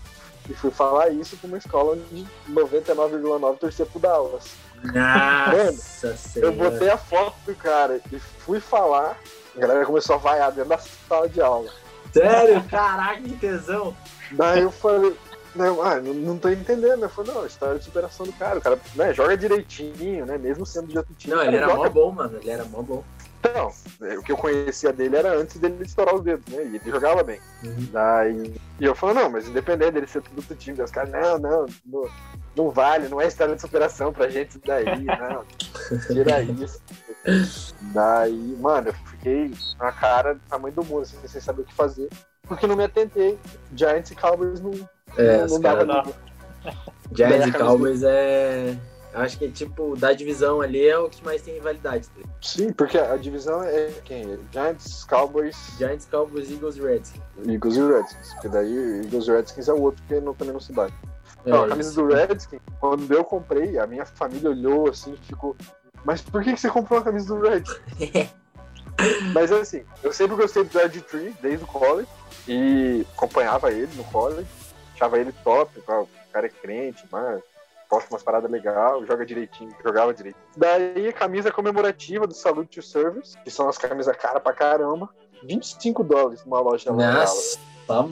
E 0.50 0.54
fui 0.54 0.72
falar 0.72 1.10
isso 1.10 1.36
pra 1.36 1.46
uma 1.46 1.58
escola 1.58 1.92
onde 1.92 2.26
99,9 2.50 3.58
torcia 3.58 3.86
pro 3.86 4.00
Dallas. 4.00 4.44
Nossa 4.82 6.08
Eu 6.08 6.16
senhora. 6.16 6.50
botei 6.52 6.90
a 6.90 6.98
foto 6.98 7.36
do 7.46 7.54
cara 7.54 8.00
e 8.12 8.18
fui 8.18 8.58
falar, 8.60 9.16
a 9.56 9.60
galera 9.60 9.86
começou 9.86 10.16
a 10.16 10.18
vaiar 10.18 10.50
dentro 10.50 10.70
da 10.70 10.78
sala 10.78 11.28
de 11.28 11.40
aula. 11.40 11.70
Sério? 12.12 12.62
Caraca, 12.70 13.20
que 13.20 13.36
tesão. 13.36 13.96
Daí 14.32 14.62
eu 14.62 14.70
falei, 14.70 15.16
não, 15.56 15.82
ah, 15.82 16.00
não, 16.00 16.14
não 16.14 16.38
tô 16.38 16.48
entendendo. 16.48 17.02
Eu 17.02 17.08
falei, 17.08 17.34
não, 17.34 17.46
história 17.46 17.78
de 17.78 17.84
superação 17.84 18.26
do 18.26 18.32
cara. 18.32 18.58
O 18.58 18.62
cara 18.62 18.78
né, 18.94 19.12
joga 19.12 19.36
direitinho, 19.36 20.26
né? 20.26 20.38
Mesmo 20.38 20.64
sendo 20.64 20.88
de 20.88 20.98
outro 20.98 21.14
time. 21.14 21.34
Não, 21.34 21.42
ele 21.42 21.56
era 21.56 21.66
joga 21.66 21.78
mó 21.78 21.88
bom, 21.88 22.12
mano. 22.12 22.38
Ele 22.38 22.50
era 22.50 22.64
mó 22.64 22.82
bom. 22.82 23.04
Então, 23.38 23.72
é, 24.02 24.18
o 24.18 24.22
que 24.22 24.32
eu 24.32 24.36
conhecia 24.36 24.92
dele 24.92 25.16
era 25.16 25.36
antes 25.36 25.58
dele 25.58 25.84
estourar 25.84 26.14
os 26.14 26.22
dedos, 26.22 26.52
né? 26.52 26.64
E 26.64 26.76
ele 26.76 26.90
jogava 26.90 27.22
bem. 27.22 27.40
Uhum. 27.62 27.88
Daí. 27.92 28.54
E 28.80 28.84
eu 28.84 28.94
falei, 28.94 29.14
não, 29.14 29.30
mas 29.30 29.48
independente 29.48 29.92
dele 29.92 30.06
ser 30.06 30.22
tudo 30.22 30.42
do 30.42 30.54
time, 30.54 30.82
os 30.82 30.90
caras, 30.90 31.10
não, 31.10 31.38
não, 31.38 31.66
não, 31.84 32.10
não 32.56 32.70
vale, 32.70 33.08
não 33.08 33.20
é 33.20 33.26
história 33.26 33.54
de 33.54 33.60
superação 33.60 34.12
pra 34.12 34.28
gente 34.28 34.58
daí, 34.64 34.84
não. 35.04 35.44
Tira 36.06 36.42
isso. 36.42 36.80
Daí, 37.92 38.56
mano, 38.60 38.88
eu 38.88 38.94
fiquei 39.10 39.52
na 39.78 39.92
cara 39.92 40.34
do 40.34 40.40
tamanho 40.48 40.74
do 40.74 40.84
mundo, 40.84 41.02
assim, 41.02 41.16
sem 41.26 41.40
saber 41.40 41.62
o 41.62 41.64
que 41.64 41.74
fazer. 41.74 42.08
Porque 42.42 42.66
não 42.66 42.76
me 42.76 42.84
atentei. 42.84 43.38
Giants 43.74 44.10
e 44.10 44.14
Cowboys 44.14 44.60
não, 44.60 44.72
É, 45.16 45.38
não, 45.38 45.44
os 45.46 45.58
caras. 45.58 45.86
não. 45.86 46.14
Daí 47.10 47.48
e 47.48 47.52
Cowboys 47.52 48.02
é. 48.02 48.76
Acho 49.14 49.38
que, 49.38 49.50
tipo, 49.50 49.96
da 49.96 50.12
divisão 50.12 50.60
ali 50.60 50.86
é 50.86 50.98
o 50.98 51.08
que 51.08 51.24
mais 51.24 51.40
tem 51.40 51.54
rivalidade. 51.54 52.06
tá? 52.08 52.28
Sim, 52.42 52.70
porque 52.70 52.98
a 52.98 53.16
divisão 53.16 53.62
é 53.62 53.90
quem? 54.04 54.38
Giants, 54.52 55.04
Cowboys, 55.04 55.56
Giants, 55.78 56.06
Cowboys, 56.10 56.50
Eagles 56.50 56.76
e 56.76 56.82
Redskins. 56.82 57.22
Eagles 57.48 57.76
e 57.76 57.80
Redskins. 57.80 58.32
Porque 58.34 58.48
daí 58.48 59.00
Eagles 59.04 59.26
e 59.26 59.30
Redskins 59.32 59.68
é 59.68 59.72
o 59.72 59.80
outro 59.80 60.02
que 60.06 60.20
não, 60.20 60.34
também 60.34 60.52
não 60.52 60.60
se 60.60 60.70
bate. 60.72 60.92
É, 61.46 61.50
Não, 61.50 61.64
a 61.64 61.68
camisa 61.68 61.88
isso. 61.90 62.02
do 62.02 62.12
Redskins, 62.12 62.60
quando 62.78 63.10
eu 63.10 63.24
comprei, 63.24 63.78
a 63.78 63.86
minha 63.86 64.04
família 64.04 64.50
olhou 64.50 64.90
assim 64.90 65.14
e 65.14 65.26
ficou. 65.26 65.56
Mas 66.04 66.20
por 66.20 66.42
que, 66.42 66.52
que 66.52 66.60
você 66.60 66.68
comprou 66.68 66.98
a 66.98 67.02
camisa 67.02 67.34
do 67.34 67.40
Redskins? 67.40 68.28
Mas 69.32 69.52
assim, 69.52 69.82
eu 70.02 70.12
sempre 70.12 70.36
gostei 70.36 70.64
do 70.64 70.78
Red 70.78 70.88
Tree 71.02 71.34
desde 71.42 71.64
o 71.64 71.66
college 71.66 72.08
e 72.48 73.06
acompanhava 73.16 73.70
ele 73.70 73.90
no 73.94 74.04
college, 74.04 74.46
achava 74.96 75.18
ele 75.18 75.32
top, 75.44 75.78
o 75.78 76.08
cara 76.32 76.46
é 76.46 76.48
crente, 76.48 77.04
mas 77.12 77.42
posta 77.88 78.12
umas 78.12 78.22
paradas 78.22 78.50
legais, 78.50 79.06
joga 79.06 79.24
direitinho, 79.24 79.70
jogava 79.84 80.12
direito. 80.12 80.36
Daí 80.56 81.08
a 81.08 81.12
camisa 81.12 81.52
comemorativa 81.52 82.26
do 82.26 82.34
Salute 82.34 82.80
to 82.80 82.82
Service, 82.82 83.36
que 83.44 83.50
são 83.50 83.68
as 83.68 83.78
camisas 83.78 84.16
cara 84.16 84.40
pra 84.40 84.52
caramba, 84.52 85.08
25 85.44 86.02
dólares 86.02 86.44
numa 86.44 86.60
loja 86.60 86.90
lá. 86.90 87.12
Nossa, 87.12 87.58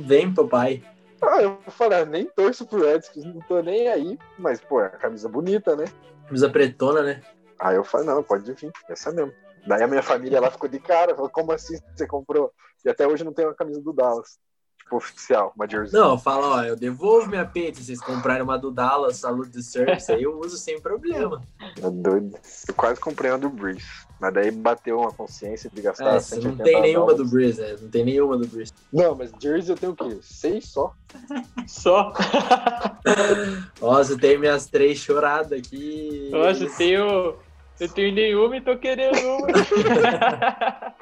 vem, 0.05 0.33
papai. 0.33 0.83
Ah, 1.21 1.43
eu 1.43 1.59
falei, 1.69 2.03
ah, 2.03 2.05
nem 2.05 2.27
torço 2.27 2.67
pro 2.67 2.85
Redskins, 2.85 3.25
não 3.25 3.41
tô 3.41 3.61
nem 3.61 3.89
aí, 3.89 4.19
mas 4.39 4.61
pô, 4.61 4.81
é 4.81 4.89
uma 4.89 4.91
camisa 4.91 5.29
bonita, 5.29 5.75
né? 5.75 5.87
Camisa 6.27 6.51
pretona, 6.51 7.03
né? 7.03 7.23
Aí 7.59 7.77
eu 7.77 7.85
falei, 7.85 8.07
não, 8.07 8.23
pode 8.23 8.53
vir, 8.53 8.71
essa 8.89 9.11
mesmo. 9.11 9.33
Daí 9.67 9.83
a 9.83 9.89
minha 9.89 10.03
família 10.03 10.37
ela 10.37 10.51
ficou 10.51 10.69
de 10.69 10.79
cara, 10.79 11.15
falou, 11.15 11.31
como 11.31 11.51
assim 11.53 11.79
você 11.97 12.07
comprou? 12.07 12.53
E 12.85 12.91
até 12.91 13.07
hoje 13.07 13.25
não 13.25 13.33
tem 13.33 13.47
uma 13.47 13.55
camisa 13.55 13.81
do 13.81 13.95
Dallas, 13.95 14.39
tipo, 14.85 14.97
oficial, 14.97 15.53
uma 15.57 15.69
jersey. 15.69 15.99
Não, 15.99 16.19
fala, 16.19 16.57
ó, 16.57 16.63
eu 16.63 16.77
devolvo 16.77 17.29
minha 17.29 17.45
peita 17.45 17.79
se 17.79 17.87
vocês 17.87 18.01
comprarem 18.01 18.43
uma 18.43 18.59
do 18.59 18.71
Dallas, 18.71 19.17
Salute 19.17 19.51
the 19.51 19.63
Service, 19.63 20.13
aí 20.13 20.23
eu 20.23 20.39
uso 20.39 20.57
sem 20.57 20.81
problema. 20.81 21.43
É 21.83 21.91
doido. 21.91 22.37
Eu 22.69 22.75
quase 22.75 23.01
comprei 23.01 23.31
uma 23.31 23.39
do 23.39 23.49
Breeze, 23.49 23.85
mas 24.21 24.33
daí 24.35 24.51
bateu 24.51 25.01
uma 25.01 25.13
consciência 25.13 25.71
de 25.71 25.81
gastar 25.81 26.17
É, 26.17 26.21
você 26.21 26.37
não 26.37 26.43
180 26.43 26.65
tem 26.65 26.81
nenhuma 26.83 27.15
do. 27.15 27.25
Breeze, 27.25 27.61
né? 27.61 27.77
Não 27.81 27.89
tem 27.89 28.05
nenhuma 28.05 28.37
do 28.37 28.47
Breeze. 28.47 28.73
Não, 28.93 29.15
mas 29.15 29.33
jersey 29.41 29.71
eu 29.73 29.77
tenho 29.77 29.93
o 29.93 29.97
quê? 29.97 30.19
Seis 30.23 30.69
só? 30.69 30.95
Só. 31.67 32.13
Nossa, 33.81 34.13
eu 34.13 34.19
tenho 34.19 34.41
minhas 34.41 34.67
três 34.67 34.99
choradas 34.99 35.53
aqui. 35.53 36.29
Nossa, 36.31 36.65
eu 36.65 36.77
tenho. 36.77 37.37
Eu 37.81 37.89
tenho 37.89 38.15
nenhuma 38.15 38.57
e 38.57 38.61
tô 38.61 38.77
querendo 38.77 39.19
uma. 39.19 39.49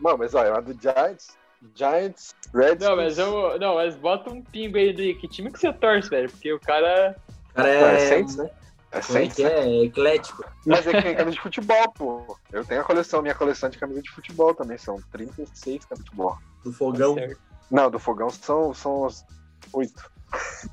Não, 0.00 0.16
mas 0.16 0.34
olha, 0.34 0.52
uma 0.52 0.62
do 0.62 0.72
Giants, 0.80 1.36
Giants, 1.74 2.34
Redskins. 2.54 2.88
não, 2.88 2.96
mas 2.96 3.18
eu. 3.18 3.58
Não, 3.58 3.74
mas 3.74 3.94
bota 3.96 4.30
um 4.30 4.42
pingo 4.42 4.76
aí 4.78 4.92
de 4.92 5.14
que 5.14 5.28
time 5.28 5.50
que 5.52 5.58
você 5.58 5.72
torce, 5.72 6.08
velho? 6.08 6.30
Porque 6.30 6.52
o 6.52 6.58
cara. 6.60 7.16
Cara, 7.54 7.68
É, 7.68 7.94
é. 7.94 7.98
Saints, 8.08 8.36
né? 8.36 8.50
É 8.92 8.98
é 8.98 9.02
Saints, 9.02 9.36
que 9.36 9.44
né? 9.44 9.50
é? 9.52 9.60
É 9.68 9.84
eclético. 9.84 10.44
Mas 10.66 10.86
é 10.86 10.92
que 10.92 11.02
tem 11.02 11.14
camisa 11.16 11.36
de 11.36 11.40
futebol, 11.42 11.92
pô. 11.92 12.36
Eu 12.52 12.64
tenho 12.64 12.80
a 12.80 12.84
coleção, 12.84 13.22
minha 13.22 13.34
coleção 13.34 13.68
de 13.68 13.78
camisa 13.78 14.02
de 14.02 14.10
futebol 14.10 14.54
também. 14.54 14.78
São 14.78 14.96
36 15.12 15.84
camisas 15.84 16.04
de 16.04 16.10
futebol. 16.10 16.38
Do 16.64 16.72
fogão. 16.72 17.14
Certo. 17.14 17.40
Não, 17.70 17.90
do 17.90 17.98
fogão 18.00 18.30
são, 18.30 18.74
são 18.74 19.04
as 19.06 19.24
oito. 19.72 20.10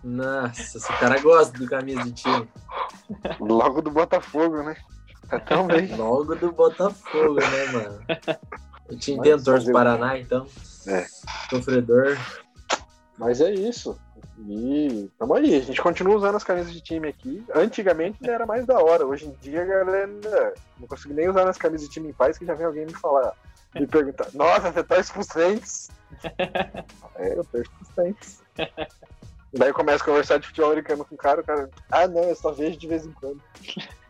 Nossa, 0.03 0.77
esse 0.77 0.87
cara 0.99 1.19
gosta 1.19 1.57
do 1.57 1.67
camisa 1.67 2.01
de 2.03 2.11
time. 2.13 2.47
Logo 3.39 3.81
do 3.81 3.91
Botafogo, 3.91 4.63
né? 4.63 4.75
Tá 5.29 5.39
tão 5.39 5.67
bem. 5.67 5.93
Logo 5.95 6.35
do 6.35 6.51
Botafogo, 6.51 7.35
né, 7.35 7.65
mano? 7.71 8.05
Eu 8.89 8.97
te 8.97 9.11
entendo, 9.11 9.43
torço 9.43 9.69
o- 9.69 9.73
Paraná, 9.73 10.17
então. 10.17 10.47
É. 10.87 11.05
Sofredor. 11.49 12.17
Mas 13.17 13.41
é 13.41 13.51
isso. 13.51 13.99
E 14.39 15.09
tamo 15.17 15.33
aí. 15.33 15.55
A 15.55 15.61
gente 15.61 15.81
continua 15.81 16.15
usando 16.15 16.35
as 16.35 16.43
camisas 16.43 16.71
de 16.71 16.81
time 16.81 17.07
aqui. 17.07 17.43
Antigamente 17.53 18.29
era 18.29 18.45
mais 18.45 18.65
da 18.65 18.79
hora. 18.79 19.05
Hoje 19.05 19.25
em 19.25 19.31
dia, 19.41 19.65
galera, 19.65 20.53
não 20.79 20.87
consigo 20.87 21.13
nem 21.13 21.27
usar 21.27 21.45
nas 21.45 21.57
camisas 21.57 21.87
de 21.87 21.93
time 21.93 22.09
em 22.09 22.13
paz 22.13 22.37
que 22.37 22.45
já 22.45 22.53
vem 22.53 22.65
alguém 22.65 22.85
me 22.85 22.93
falar, 22.93 23.33
me 23.75 23.87
perguntar: 23.87 24.27
Nossa, 24.33 24.71
você 24.71 24.83
torce 24.83 25.11
pro 25.11 25.23
Saints? 25.23 25.89
é, 27.17 27.37
eu 27.37 27.43
torço 27.45 27.71
pro 27.71 27.95
Saints. 27.95 28.43
Daí 29.53 29.69
eu 29.69 29.73
começo 29.73 30.03
a 30.03 30.05
conversar 30.05 30.37
de 30.37 30.47
futebol 30.47 30.71
americano 30.71 31.03
com 31.03 31.15
o 31.15 31.17
cara, 31.17 31.41
o 31.41 31.43
cara, 31.43 31.69
ah 31.89 32.07
não, 32.07 32.23
eu 32.23 32.35
só 32.35 32.51
vejo 32.51 32.77
de 32.77 32.87
vez 32.87 33.05
em 33.05 33.11
quando. 33.13 33.41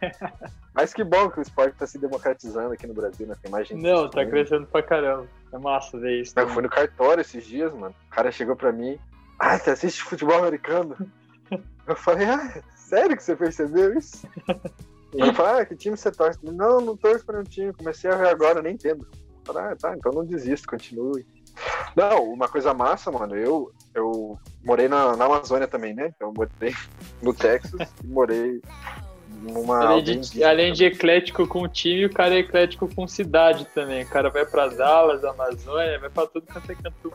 Mas 0.78 0.94
que 0.94 1.04
bom 1.04 1.28
que 1.32 1.40
o 1.40 1.42
esporte 1.42 1.76
tá 1.76 1.88
se 1.88 1.98
democratizando 1.98 2.72
aqui 2.72 2.86
no 2.86 2.94
Brasil, 2.94 3.26
né? 3.26 3.34
Tem 3.42 3.50
mais 3.50 3.68
gente. 3.68 3.82
Não, 3.82 4.08
tá 4.08 4.22
assistindo. 4.22 4.30
crescendo 4.30 4.68
pra 4.68 4.84
caramba. 4.84 5.28
É 5.52 5.58
massa 5.58 5.98
ver 5.98 6.22
isso. 6.22 6.40
Eu 6.40 6.48
fui 6.50 6.62
no 6.62 6.70
cartório 6.70 7.22
esses 7.22 7.44
dias, 7.48 7.74
mano. 7.74 7.96
O 8.06 8.10
cara 8.12 8.32
chegou 8.32 8.56
pra 8.56 8.72
mim. 8.72 8.96
Ah, 9.40 9.58
você 9.58 9.72
assiste 9.72 10.04
futebol 10.04 10.38
americano? 10.38 10.96
Eu 11.88 11.96
falei, 11.96 12.28
ah, 12.28 12.62
sério 12.76 13.18
que 13.18 13.24
você 13.24 13.36
percebeu 13.36 13.98
isso? 13.98 14.28
Ele 15.14 15.34
falou, 15.34 15.62
ah, 15.62 15.66
que 15.66 15.76
time 15.76 15.98
você 15.98 16.12
torce? 16.12 16.38
Não, 16.44 16.80
não 16.80 16.96
torço 16.96 17.26
pra 17.26 17.38
nenhum 17.38 17.50
time. 17.50 17.74
Comecei 17.74 18.12
a 18.12 18.16
ver 18.16 18.28
agora, 18.28 18.62
nem 18.62 18.76
entendo. 18.76 19.08
Eu 19.48 19.54
falei, 19.54 19.72
ah, 19.72 19.76
tá, 19.76 19.96
então 19.96 20.12
não 20.12 20.26
desisto, 20.26 20.68
continue. 20.68 21.26
Não, 21.96 22.26
uma 22.26 22.48
coisa 22.48 22.72
massa, 22.72 23.10
mano, 23.10 23.36
eu, 23.36 23.72
eu 23.96 24.38
morei 24.64 24.88
na, 24.88 25.16
na 25.16 25.26
Amazônia 25.26 25.68
também, 25.68 25.96
né? 25.96 26.14
Então 26.16 26.28
eu 26.28 26.34
morei 26.36 26.76
no 27.24 27.34
Texas 27.34 27.90
e 28.04 28.08
morei 28.08 28.62
numa. 29.48 29.86
Além 29.86 30.20
de, 30.20 30.44
além 30.44 30.74
de 30.74 30.86
eclético 30.86 31.48
com 31.48 31.68
time, 31.68 32.06
o 32.06 32.14
cara 32.14 32.36
é 32.36 32.40
eclético 32.40 32.88
com 32.94 33.08
cidade 33.08 33.66
também. 33.74 34.04
O 34.04 34.08
cara 34.08 34.30
vai 34.30 34.46
pra 34.46 34.68
Dallas, 34.68 35.24
Amazônia, 35.24 36.00
vai 36.00 36.10
pra 36.10 36.28
tudo 36.28 36.46
quanto 36.52 36.72
é 36.72 36.76
canto. 36.76 37.14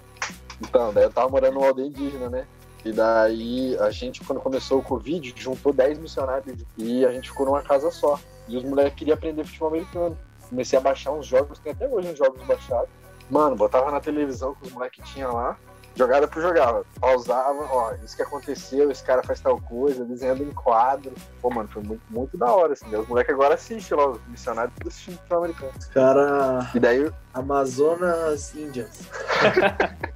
Então, 0.61 0.93
daí 0.93 1.05
eu 1.05 1.11
tava 1.11 1.29
morando 1.29 1.55
numa 1.55 1.67
aldeia 1.67 1.87
indígena, 1.87 2.29
né? 2.29 2.47
E 2.85 2.93
daí 2.93 3.77
a 3.79 3.91
gente, 3.91 4.25
quando 4.25 4.41
começou 4.41 4.81
o 4.81 4.83
Covid, 4.83 5.33
juntou 5.37 5.73
10 5.73 5.99
missionários 5.99 6.65
e 6.77 7.05
a 7.07 7.13
gente 7.13 7.31
ficou 7.31 7.47
numa 7.47 7.63
casa 7.63 7.91
só. 7.91 8.19
E 8.49 8.57
os 8.57 8.65
moleques 8.65 8.95
queriam 8.99 9.15
aprender 9.15 9.45
futebol 9.45 9.69
americano. 9.69 10.19
Comecei 10.49 10.79
a 10.79 10.83
baixar 10.83 11.13
uns 11.13 11.27
jogos, 11.27 11.59
tem 11.61 11.73
até 11.73 11.89
hoje 11.89 12.09
uns 12.09 12.19
jogos 12.19 12.43
baixados. 12.45 12.89
Mano, 13.31 13.57
botava 13.57 13.91
na 13.91 14.01
televisão 14.01 14.55
que 14.55 14.67
os 14.67 14.73
moleques 14.73 15.09
tinham 15.09 15.33
lá, 15.33 15.57
jogada 15.95 16.27
por 16.29 16.41
jogada. 16.43 16.83
Pausava, 17.01 17.67
ó, 17.71 17.93
isso 18.05 18.17
que 18.17 18.23
aconteceu, 18.23 18.91
esse 18.91 19.03
cara 19.05 19.23
faz 19.23 19.41
tal 19.41 19.61
coisa, 19.61 20.05
desenhando 20.05 20.43
em 20.43 20.51
quadro. 20.53 21.13
Pô, 21.41 21.51
mano, 21.51 21.69
foi 21.69 21.83
muito, 21.83 22.03
muito 22.11 22.37
da 22.39 22.51
hora, 22.53 22.73
assim. 22.73 22.87
né? 22.89 22.99
Os 22.99 23.07
moleques 23.09 23.35
agora 23.35 23.55
assistem 23.55 23.97
lá, 23.99 24.09
os 24.11 24.21
missionários 24.29 24.75
tudo 24.77 24.89
assistindo 24.89 25.17
futebol 25.19 25.39
americano. 25.39 25.73
Cara, 25.95 26.71
E 26.75 26.81
daí, 26.81 27.11
Amazonas 27.35 28.55
Indians. 28.55 29.09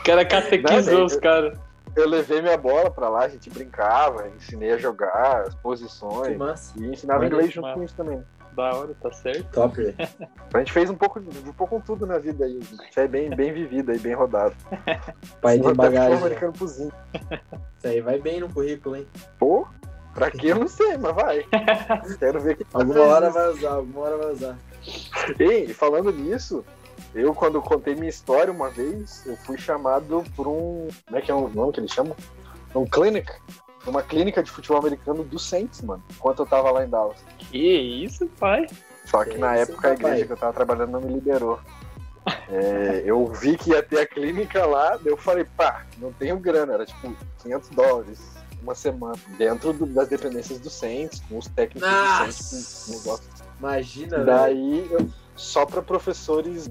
O 0.00 0.02
cara 0.02 0.24
catequizou 0.24 0.94
Não, 1.00 1.04
os 1.04 1.16
caras. 1.16 1.58
eu 1.94 2.08
levei 2.08 2.40
minha 2.40 2.56
bola 2.56 2.90
pra 2.90 3.10
lá, 3.10 3.24
a 3.24 3.28
gente 3.28 3.50
brincava, 3.50 4.26
ensinei 4.28 4.72
a 4.72 4.78
jogar, 4.78 5.42
as 5.42 5.54
Que 5.54 5.60
posições. 5.60 6.38
massa. 6.38 6.72
E 6.78 6.86
ensinava 6.86 7.26
inglês 7.26 7.52
junto 7.52 7.66
massa. 7.66 7.78
com 7.78 7.84
isso 7.84 7.94
também. 7.94 8.24
Da 8.52 8.74
hora, 8.74 8.94
tá 9.00 9.12
certo. 9.12 9.50
Top. 9.52 9.80
A 10.52 10.58
gente 10.58 10.72
fez 10.72 10.90
um 10.90 10.96
pouco, 10.96 11.20
um 11.20 11.52
pouco 11.52 11.76
com 11.76 11.80
tudo 11.80 12.06
na 12.06 12.18
vida 12.18 12.44
aí. 12.44 12.58
A 12.58 12.82
gente 12.84 13.00
é 13.00 13.06
bem, 13.06 13.30
bem 13.30 13.52
vivido 13.52 13.92
aí, 13.92 13.98
bem 13.98 14.14
rodado. 14.14 14.54
Pai 15.40 15.58
de 15.58 15.72
bagagem. 15.72 16.18
americano 16.18 16.52
cozinho. 16.58 16.92
Isso 17.78 17.86
aí 17.86 18.00
vai 18.00 18.18
bem 18.18 18.40
no 18.40 18.52
currículo, 18.52 18.96
hein? 18.96 19.06
Pô, 19.38 19.66
pra 20.12 20.30
quê 20.30 20.48
eu 20.48 20.58
não 20.58 20.68
sei, 20.68 20.98
mas 20.98 21.14
vai. 21.14 21.46
Quero 22.18 22.40
ver 22.40 22.56
que 22.56 22.66
Alguma 22.72 23.02
hora 23.02 23.30
vai 23.30 23.48
usar, 23.50 23.70
alguma 23.70 24.00
hora 24.00 24.16
vai 24.16 24.32
usar. 24.32 24.58
Ei, 25.38 25.64
e 25.64 25.74
falando 25.74 26.12
nisso, 26.12 26.64
eu 27.14 27.34
quando 27.34 27.62
contei 27.62 27.94
minha 27.94 28.08
história 28.08 28.52
uma 28.52 28.70
vez, 28.70 29.24
eu 29.26 29.36
fui 29.36 29.56
chamado 29.56 30.24
por 30.34 30.48
um. 30.48 30.88
Como 31.06 31.18
é 31.18 31.20
que 31.20 31.30
é 31.30 31.34
o 31.34 31.48
nome 31.48 31.72
que 31.72 31.80
eles 31.80 31.92
chamam? 31.92 32.16
Um 32.74 32.84
clinic. 32.84 33.30
Uma 33.86 34.02
clínica 34.02 34.42
de 34.42 34.50
futebol 34.50 34.78
americano 34.78 35.24
do 35.24 35.38
Saints, 35.38 35.80
mano. 35.82 36.02
Enquanto 36.10 36.40
eu 36.40 36.46
tava 36.46 36.70
lá 36.70 36.84
em 36.84 36.88
Dallas. 36.88 37.16
Que 37.38 37.58
isso, 38.04 38.26
pai? 38.38 38.66
Só 39.06 39.24
que 39.24 39.30
Que 39.30 39.38
na 39.38 39.54
isso, 39.60 39.72
época 39.72 39.88
a 39.88 39.92
igreja 39.94 40.26
que 40.26 40.32
eu 40.32 40.36
tava 40.36 40.52
trabalhando 40.52 40.90
não 40.92 41.00
me 41.00 41.12
liberou. 41.14 41.58
É, 42.48 43.02
eu 43.04 43.26
vi 43.26 43.56
que 43.56 43.70
ia 43.70 43.82
ter 43.82 44.00
a 44.00 44.06
clínica 44.06 44.66
lá, 44.66 44.90
daí 44.96 45.06
eu 45.06 45.16
falei, 45.16 45.44
pá, 45.56 45.84
não 45.98 46.12
tenho 46.12 46.38
grana, 46.38 46.74
era 46.74 46.84
tipo 46.84 47.16
500 47.42 47.68
dólares 47.70 48.20
uma 48.62 48.74
semana, 48.74 49.16
dentro 49.38 49.72
do- 49.72 49.86
das 49.86 50.06
dependências 50.08 50.60
do 50.60 50.68
Saints, 50.68 51.22
com 51.28 51.38
os 51.38 51.46
técnicos 51.48 51.88
do 51.90 52.06
Saints, 52.18 53.02
com, 53.02 53.08
nossos 53.10 53.26
Imagina, 53.58 54.16
velho. 54.18 54.26
Daí, 54.26 54.88
eu, 54.90 55.08
só 55.34 55.64
para 55.64 55.80
professores 55.80 56.68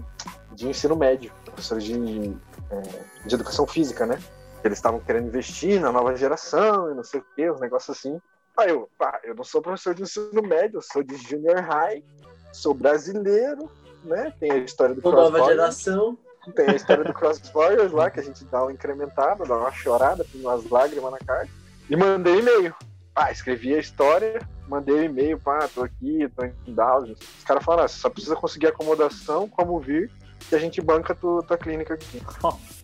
de 0.53 0.67
ensino 0.69 0.95
médio, 0.95 1.31
professores 1.45 1.83
de, 1.83 2.35
é, 2.69 2.81
de 3.25 3.35
educação 3.35 3.65
física, 3.65 4.05
né? 4.05 4.19
Eles 4.63 4.77
estavam 4.77 4.99
querendo 4.99 5.27
investir 5.27 5.79
na 5.79 5.91
nova 5.91 6.15
geração 6.15 6.91
e 6.91 6.95
não 6.95 7.03
sei 7.03 7.19
o 7.19 7.25
quê, 7.35 7.49
uns 7.49 7.59
negócios 7.59 7.97
assim. 7.97 8.19
Aí 8.57 8.69
eu, 8.69 8.89
pá, 8.97 9.19
eu 9.23 9.33
não 9.33 9.43
sou 9.43 9.61
professor 9.61 9.93
de 9.93 10.03
ensino 10.03 10.41
médio, 10.41 10.77
eu 10.77 10.81
sou 10.81 11.01
de 11.01 11.15
junior 11.15 11.61
high, 11.61 12.03
sou 12.51 12.73
brasileiro, 12.73 13.69
né? 14.03 14.33
Tem 14.39 14.51
a 14.51 14.57
história 14.57 14.93
do 14.93 15.01
Cross 15.01 15.31
nova 15.31 15.45
geração. 15.45 16.17
tem 16.55 16.69
a 16.69 16.75
história 16.75 17.03
do 17.03 17.13
Cross 17.13 17.39
Warriors 17.53 17.91
lá, 17.91 18.09
que 18.09 18.19
a 18.19 18.23
gente 18.23 18.43
dá 18.45 18.63
uma 18.63 18.73
incrementada, 18.73 19.45
dá 19.45 19.55
uma 19.55 19.71
chorada, 19.71 20.25
põe 20.29 20.41
umas 20.41 20.69
lágrimas 20.69 21.11
na 21.11 21.19
cara. 21.19 21.47
E 21.89 21.95
mandei 21.95 22.39
e-mail. 22.39 22.75
Ah, 23.15 23.31
escrevi 23.31 23.73
a 23.73 23.79
história, 23.79 24.39
mandei 24.67 24.95
o 24.95 25.03
e-mail, 25.03 25.39
pá, 25.39 25.67
tô 25.73 25.83
aqui, 25.83 26.29
tô 26.35 26.45
em 26.45 26.73
Dallas. 26.73 27.09
Os 27.09 27.43
caras 27.43 27.63
falaram, 27.63 27.85
ah, 27.85 27.87
você 27.87 27.99
só 27.99 28.09
precisa 28.09 28.35
conseguir 28.35 28.67
acomodação, 28.67 29.47
como 29.47 29.79
vir, 29.79 30.11
e 30.51 30.55
a 30.55 30.59
gente 30.59 30.81
banca 30.81 31.15
tu, 31.15 31.43
tua 31.43 31.57
clínica 31.57 31.93
aqui. 31.93 32.21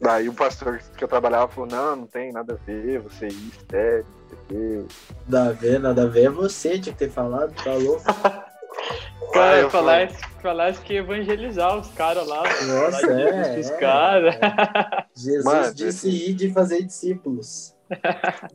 Daí 0.00 0.28
o 0.28 0.34
pastor 0.34 0.80
que 0.96 1.02
eu 1.02 1.08
trabalhava 1.08 1.48
falou, 1.48 1.68
não, 1.68 1.96
não 1.96 2.06
tem 2.06 2.32
nada 2.32 2.54
a 2.54 2.64
ver, 2.64 3.00
você 3.00 3.26
é 3.26 3.28
isso, 3.28 3.66
é, 3.72 4.04
não. 4.50 4.86
Nada 5.28 5.50
a 5.50 5.52
ver, 5.52 5.80
nada 5.80 6.02
a 6.02 6.06
ver. 6.06 6.26
É 6.26 6.30
você, 6.30 6.78
tinha 6.78 6.92
que 6.92 6.98
ter 6.98 7.10
falado, 7.10 7.52
tá 7.62 7.74
louco? 7.74 8.04
Cara, 9.32 9.58
eu 9.58 9.70
falasse, 9.70 10.16
falasse 10.40 10.80
que 10.80 10.94
ia 10.94 11.00
evangelizar 11.00 11.76
os 11.76 11.88
caras 11.88 12.26
lá. 12.26 12.42
Nossa, 12.42 13.14
de 13.14 13.22
é, 13.22 13.52
pros 13.52 13.70
é. 13.70 13.76
caras. 13.76 14.34
Jesus 15.14 15.44
Mano, 15.44 15.74
disse 15.74 16.08
ir 16.08 16.34
de 16.34 16.50
fazer 16.52 16.82
discípulos. 16.82 17.74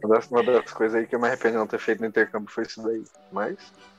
Uma 0.04 0.16
das, 0.16 0.28
uma 0.32 0.44
das 0.44 0.72
coisas 0.72 1.00
aí 1.00 1.08
que 1.08 1.16
eu 1.16 1.20
me 1.20 1.28
arrependo 1.28 1.54
de 1.54 1.60
não 1.60 1.68
ter 1.68 1.80
feito 1.80 2.02
no 2.02 2.08
intercâmbio 2.08 2.50
foi 2.50 2.64
isso 2.64 2.82
daí. 2.82 3.04
Mas, 3.32 3.58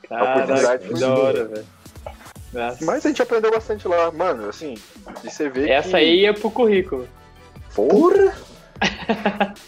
Caraca, 0.08 0.30
oportunidade 0.30 0.82
que 0.82 0.90
foi 0.90 1.00
da 1.00 1.14
hora, 1.14 1.44
velho. 1.44 1.66
Mas 2.82 3.04
a 3.04 3.08
gente 3.08 3.22
aprendeu 3.22 3.50
bastante 3.50 3.86
lá. 3.86 4.10
Mano, 4.10 4.48
assim, 4.48 4.74
e 5.22 5.30
você 5.30 5.48
vê 5.48 5.70
Essa 5.70 5.90
que... 5.90 5.96
aí 5.96 6.20
ia 6.20 6.34
pro 6.34 6.50
currículo. 6.50 7.08
Porra! 7.74 8.34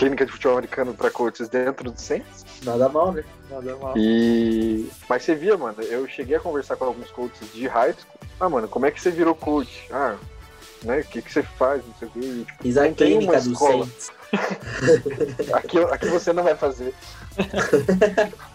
clínica 0.00 0.24
de 0.24 0.32
futebol 0.32 0.54
americano 0.54 0.94
pra 0.94 1.10
coaches 1.10 1.48
dentro 1.48 1.90
do 1.90 2.00
Saints. 2.00 2.46
Nada 2.64 2.88
mal, 2.88 3.12
né? 3.12 3.22
Nada 3.50 3.76
mal. 3.76 3.92
E. 3.96 4.88
Mas 5.06 5.22
você 5.22 5.34
via, 5.34 5.58
mano, 5.58 5.82
eu 5.82 6.08
cheguei 6.08 6.36
a 6.36 6.40
conversar 6.40 6.76
com 6.76 6.86
alguns 6.86 7.10
coaches 7.10 7.52
de 7.52 7.66
high 7.66 7.92
school. 7.92 8.28
Ah, 8.40 8.48
mano, 8.48 8.66
como 8.66 8.86
é 8.86 8.90
que 8.90 9.00
você 9.00 9.10
virou 9.10 9.34
coach? 9.34 9.86
Ah, 9.92 10.16
né? 10.82 11.00
O 11.00 11.04
que, 11.04 11.20
que 11.20 11.30
você 11.30 11.42
faz? 11.42 11.82
Não 11.86 11.94
sei 11.98 12.08
o 12.08 12.10
quê. 12.12 12.20
Tipo, 12.20 12.62
Fiz 12.62 12.76
a 12.78 12.90
clínica 12.90 13.40
do. 13.42 13.54
Saints. 13.54 14.10
Aqui, 15.52 15.78
aqui 15.78 16.06
você 16.08 16.32
não 16.32 16.44
vai 16.44 16.54
fazer. 16.54 16.94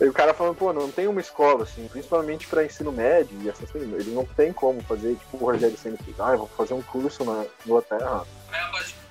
E 0.00 0.04
o 0.04 0.12
cara 0.12 0.32
falando, 0.32 0.54
pô, 0.56 0.72
não 0.72 0.90
tem 0.90 1.08
uma 1.08 1.20
escola, 1.20 1.64
assim, 1.64 1.88
principalmente 1.88 2.46
pra 2.46 2.64
ensino 2.64 2.92
médio 2.92 3.36
e 3.42 3.48
essas 3.48 3.68
coisas. 3.70 3.92
Ele 3.92 4.14
não 4.14 4.24
tem 4.24 4.52
como 4.52 4.80
fazer, 4.82 5.16
tipo, 5.16 5.36
o 5.36 5.46
Rogério 5.46 5.76
Senna 5.76 5.96
fez, 5.96 6.18
ah, 6.20 6.32
eu 6.32 6.38
vou 6.38 6.46
fazer 6.48 6.74
um 6.74 6.82
curso 6.82 7.24
na 7.24 7.44
Inglaterra. 7.66 8.24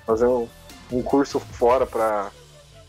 Fazer 0.06 0.26
um, 0.26 0.48
um 0.90 1.02
curso 1.02 1.38
fora 1.38 1.86
pra, 1.86 2.30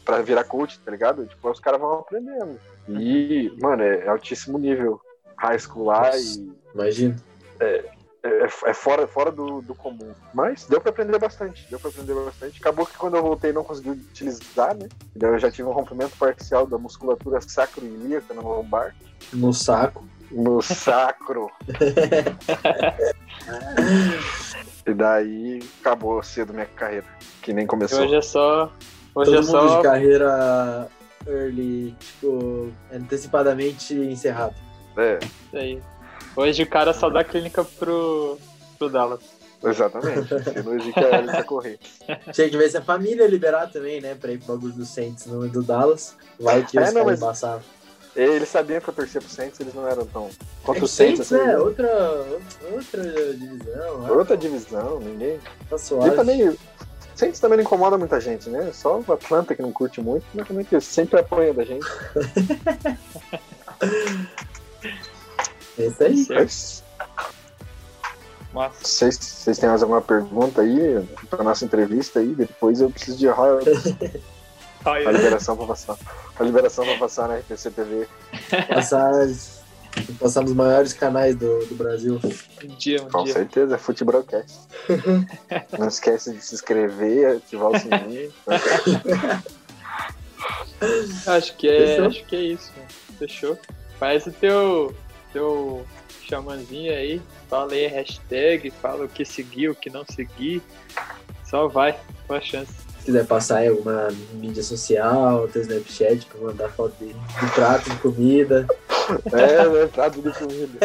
pra 0.06 0.22
virar 0.22 0.46
coach, 0.46 0.80
tá 0.80 0.92
ligado? 0.92 1.26
Tipo, 1.26 1.52
os 1.52 1.60
caras 1.60 1.82
vão 1.82 2.00
aprendendo. 2.00 2.58
E, 2.88 3.52
mano, 3.62 3.84
é 3.84 4.08
altíssimo 4.08 4.58
nível. 4.58 5.02
High 5.36 5.60
school 5.60 5.86
lá 5.86 6.12
e 6.18 6.52
Imagina. 6.74 7.16
é, 7.60 7.86
é 8.22 8.74
fora, 8.74 9.08
fora 9.08 9.32
do, 9.32 9.62
do 9.62 9.74
comum. 9.74 10.14
Mas 10.34 10.66
deu 10.66 10.82
pra 10.82 10.90
aprender 10.90 11.18
bastante. 11.18 11.66
Deu 11.70 11.80
pra 11.80 11.90
aprender 11.90 12.14
bastante. 12.14 12.60
Acabou 12.60 12.86
que 12.86 12.98
quando 12.98 13.16
eu 13.16 13.22
voltei 13.22 13.54
não 13.54 13.64
consegui 13.64 13.92
utilizar, 13.92 14.76
né? 14.76 14.90
Daí 15.16 15.32
eu 15.32 15.40
já 15.40 15.50
tive 15.50 15.68
um 15.68 15.72
rompimento 15.72 16.18
parcial 16.18 16.68
da 16.68 16.78
musculatura 16.78 17.40
sacroiliaca 17.42 18.34
no 18.34 18.42
lombar. 18.42 18.94
No 19.32 19.54
saco. 19.54 20.06
No 20.32 20.62
sacro. 20.62 21.50
e 24.86 24.94
daí 24.94 25.60
acabou 25.80 26.22
cedo 26.22 26.54
minha 26.54 26.66
carreira. 26.66 27.08
Que 27.42 27.54
nem 27.54 27.66
começou. 27.66 28.02
Hoje 28.02 28.16
é 28.16 28.22
só. 28.22 28.72
Hoje 29.16 29.32
Todo 29.32 29.38
é 29.38 29.42
mundo 29.42 29.70
só. 29.70 29.78
de 29.78 29.84
carreira 29.84 30.90
early, 31.26 31.96
tipo, 32.00 32.70
antecipadamente 32.92 33.94
encerrado. 33.94 34.56
É, 34.98 35.20
Isso 35.22 35.58
aí. 35.58 35.82
Hoje 36.36 36.63
o 36.63 36.68
cara 36.68 36.94
só 36.94 37.10
dá 37.10 37.24
clínica 37.24 37.63
pro, 37.63 38.38
pro 38.78 38.89
Dallas. 38.89 39.20
exatamente. 39.63 40.28
Se 40.54 40.63
não 40.63 40.76
existe 40.76 41.00
a 41.00 41.15
hélice 41.18 41.36
a 41.38 41.44
correr. 41.44 41.80
Tinha 42.32 42.50
que 42.50 42.58
ver 42.58 42.70
se 42.70 42.78
a 42.78 42.82
família 42.82 43.28
liberar 43.28 43.68
também, 43.72 44.00
né? 44.02 44.15
Pra 44.15 44.32
ir 44.32 44.38
pro 44.39 44.56
bagulho 44.56 44.74
do 44.74 44.86
Saints, 44.86 45.26
não 45.26 45.48
do 45.48 45.63
Dallas. 45.63 46.15
Vai 46.39 46.65
que 46.65 46.78
É, 46.78 46.82
os 46.82 46.88
não, 46.88 46.94
caras 47.04 47.06
mas- 47.06 47.22
embaçaram. 47.22 47.62
Eles 48.15 48.50
sabiam 48.50 48.82
que 48.82 48.89
eu 48.89 48.94
torcia 48.94 49.22
pro 49.22 49.30
Saints, 49.30 49.60
eles 49.60 49.74
não 49.74 49.88
eram 49.88 50.04
tão. 50.06 50.26
É 50.26 50.30
Contra 50.65 50.80
que 50.80 50.86
o 50.86 50.88
Saints, 50.88 51.28
Saints, 51.28 51.46
né? 51.48 51.54
assim, 51.54 51.63
Outra, 51.63 52.26
outra 52.74 53.04
divisão. 53.34 54.00
né? 54.02 54.12
outra 54.12 54.38
divisão, 54.38 55.00
ninguém. 55.00 55.39
Tá 55.70 55.76
E 55.76 55.80
suave. 55.80 56.15
também, 56.15 56.58
Saints 57.15 57.39
também 57.39 57.58
não 57.58 57.63
incomoda 57.63 57.98
muita 58.00 58.20
gente, 58.20 58.50
né? 58.50 58.72
Só 58.74 59.00
o 59.00 59.13
Atlanta 59.13 59.54
que 59.56 59.62
não 59.62 59.72
curte 59.72 60.02
muito, 60.02 60.26
mas 60.34 60.48
também 60.48 60.65
que 60.65 60.82
sempre 60.82 61.20
apoia 61.20 61.54
da 61.54 61.63
gente. 61.63 61.86
É 65.80 65.86
isso 66.10 66.34
aí. 66.34 66.50
Vocês, 68.82 69.15
vocês 69.15 69.58
têm 69.58 69.70
mais 69.70 69.82
alguma 69.82 70.02
pergunta 70.02 70.62
aí 70.62 71.08
pra 71.30 71.44
nossa 71.44 71.63
entrevista 71.63 72.20
aí? 72.20 72.34
Depois 72.34 72.82
eu 72.82 72.89
preciso 72.89 73.18
de 73.18 73.28
royalties, 73.28 73.84
a 74.84 75.12
liberação 75.12 75.56
pra 75.56 75.68
passar. 75.68 75.98
A 76.38 76.44
liberação 76.44 76.86
pra 76.86 76.98
passar 76.98 77.28
na 77.28 77.36
RPC 77.38 77.70
TV. 77.72 78.08
Passar, 78.68 79.12
passar 80.20 80.42
nos 80.42 80.54
maiores 80.54 80.94
canais 80.94 81.36
do, 81.36 81.65
do 81.68 81.76
Brasil. 81.76 82.20
um 82.63 82.68
dia, 82.76 83.04
um 83.04 83.10
Com 83.10 83.24
dia. 83.24 83.34
certeza, 83.34 83.76
é 83.76 83.78
Futebolcast. 83.78 84.58
não 85.78 85.88
esquece 85.88 86.34
de 86.34 86.42
se 86.44 86.56
inscrever, 86.56 87.38
ativar 87.38 87.70
o 87.70 87.80
sininho. 87.80 88.34
Acho 91.28 91.56
que 91.56 91.70
é, 91.70 92.00
acho 92.00 92.26
que 92.26 92.36
é 92.36 92.42
isso. 92.42 92.72
Fechou. 93.20 93.58
Faz 94.00 94.26
o 94.26 94.32
teu, 94.32 94.96
teu 95.34 95.86
xamãzinho 96.24 96.92
aí, 96.92 97.22
fala 97.50 97.74
aí 97.74 97.86
a 97.86 97.89
hashtag, 97.89 98.72
fala 98.72 99.06
o 99.06 99.10
que 99.10 99.26
seguir, 99.26 99.70
o 99.70 99.76
que 99.76 99.89
não 99.89 100.06
seguir. 100.06 100.62
Só 101.46 101.68
vai, 101.68 102.00
com 102.28 102.34
a 102.36 102.42
chance. 102.42 102.72
Se 103.00 103.06
quiser 103.06 103.26
passar 103.26 103.58
aí 103.58 103.70
alguma 103.70 104.10
mídia 104.34 104.62
social, 104.62 105.48
teu 105.48 105.62
Snapchat 105.62 106.26
pra 106.26 106.42
mandar 106.42 106.70
foto 106.70 106.94
de, 107.00 107.08
de 107.08 107.52
prato 107.56 107.89
de 107.89 107.98
comida. 107.98 108.68
É, 109.34 109.68
né? 109.68 109.88
Prato 109.88 110.22
de 110.22 110.32
comida. 110.32 110.78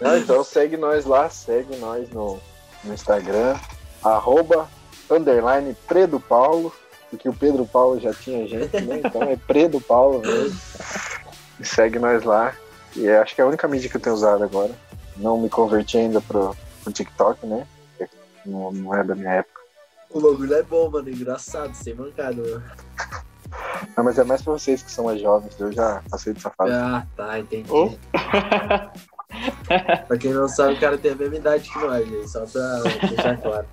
Não, 0.00 0.16
então 0.16 0.42
segue 0.42 0.78
nós 0.78 1.04
lá, 1.04 1.28
segue 1.28 1.76
nós 1.76 2.08
no 2.08 2.40
no 2.84 2.94
Instagram, 2.94 3.56
arroba, 4.02 4.68
underline, 5.10 5.76
Predo 5.86 6.18
Paulo, 6.18 6.72
porque 7.10 7.28
o 7.28 7.32
Pedro 7.32 7.66
Paulo 7.66 8.00
já 8.00 8.12
tinha 8.12 8.46
gente, 8.46 8.80
né? 8.80 9.00
Então 9.04 9.22
é 9.22 9.36
Predo 9.36 9.80
Paulo 9.80 10.20
mesmo. 10.20 10.58
E 11.60 11.64
segue 11.64 11.98
nós 11.98 12.24
lá. 12.24 12.56
E 12.96 13.06
é, 13.06 13.18
acho 13.18 13.34
que 13.34 13.40
é 13.40 13.44
a 13.44 13.46
única 13.46 13.66
mídia 13.68 13.88
que 13.88 13.96
eu 13.96 14.00
tenho 14.00 14.14
usado 14.14 14.44
agora. 14.44 14.72
Não 15.16 15.40
me 15.40 15.48
converti 15.48 15.98
ainda 15.98 16.20
pro, 16.20 16.56
pro 16.82 16.92
TikTok, 16.92 17.46
né? 17.46 17.66
Não, 18.44 18.72
não 18.72 18.94
é 18.94 19.04
da 19.04 19.14
minha 19.14 19.30
época. 19.30 19.60
O 20.10 20.20
bagulho 20.20 20.54
é 20.54 20.62
bom, 20.62 20.90
mano. 20.90 21.08
Engraçado, 21.08 21.74
sem 21.74 21.94
mancada, 21.94 22.36
mano. 22.36 22.62
Não, 23.96 24.04
mas 24.04 24.18
é 24.18 24.24
mais 24.24 24.42
pra 24.42 24.52
vocês 24.52 24.82
que 24.82 24.90
são 24.90 25.04
mais 25.04 25.20
jovens. 25.20 25.58
Eu 25.58 25.72
já 25.72 26.02
passei 26.10 26.32
dessa 26.32 26.50
fase. 26.50 26.72
Ah, 26.72 27.06
tá, 27.16 27.38
entendi. 27.38 27.70
Oh. 27.70 27.90
pra 30.06 30.18
quem 30.18 30.32
não 30.32 30.48
sabe, 30.48 30.74
o 30.74 30.80
cara 30.80 30.98
tem 30.98 31.12
a 31.12 31.16
mesma 31.16 31.36
idade 31.36 31.70
que 31.70 31.78
nós, 31.78 32.06
gente. 32.06 32.28
Só 32.28 32.44
pra 32.46 32.82
deixar 33.08 33.40
claro. 33.40 33.66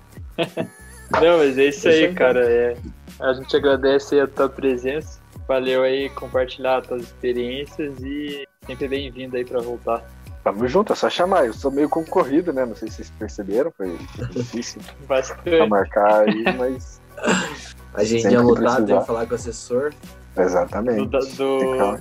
Não, 1.20 1.38
mas 1.38 1.58
é 1.58 1.64
isso 1.64 1.88
aí, 1.88 1.94
Deixa 1.94 2.06
eu 2.06 2.14
cara. 2.14 2.50
É, 2.50 2.76
a 3.20 3.32
gente 3.32 3.56
agradece 3.56 4.14
aí 4.14 4.20
a 4.20 4.26
tua 4.26 4.48
presença. 4.48 5.20
Valeu 5.50 5.82
aí 5.82 6.08
compartilhar 6.10 6.76
as 6.78 6.86
tuas 6.86 7.02
experiências 7.02 8.00
e 8.00 8.46
sempre 8.68 8.86
bem-vindo 8.86 9.36
aí 9.36 9.44
pra 9.44 9.60
voltar. 9.60 10.00
Tamo 10.44 10.68
junto, 10.68 10.92
é 10.92 10.96
só 10.96 11.10
chamar. 11.10 11.44
Eu 11.44 11.52
sou 11.52 11.72
meio 11.72 11.88
concorrido, 11.88 12.52
né? 12.52 12.64
Não 12.64 12.76
sei 12.76 12.86
se 12.88 12.98
vocês 12.98 13.10
perceberam, 13.18 13.72
foi 13.76 13.98
difícil 14.30 14.80
pra 15.42 15.66
marcar 15.66 16.20
aí, 16.28 16.44
mas. 16.56 17.00
A 17.94 18.04
gente 18.04 18.22
Sempre 18.22 18.36
ia 18.36 18.42
lutar, 18.42 18.76
tem 18.84 18.96
que 19.00 19.04
falar 19.04 19.26
com 19.26 19.32
o 19.32 19.34
assessor. 19.34 19.92
Do, 20.36 20.40
Exatamente. 20.42 21.08
do, 21.08 21.18
do- 21.18 22.00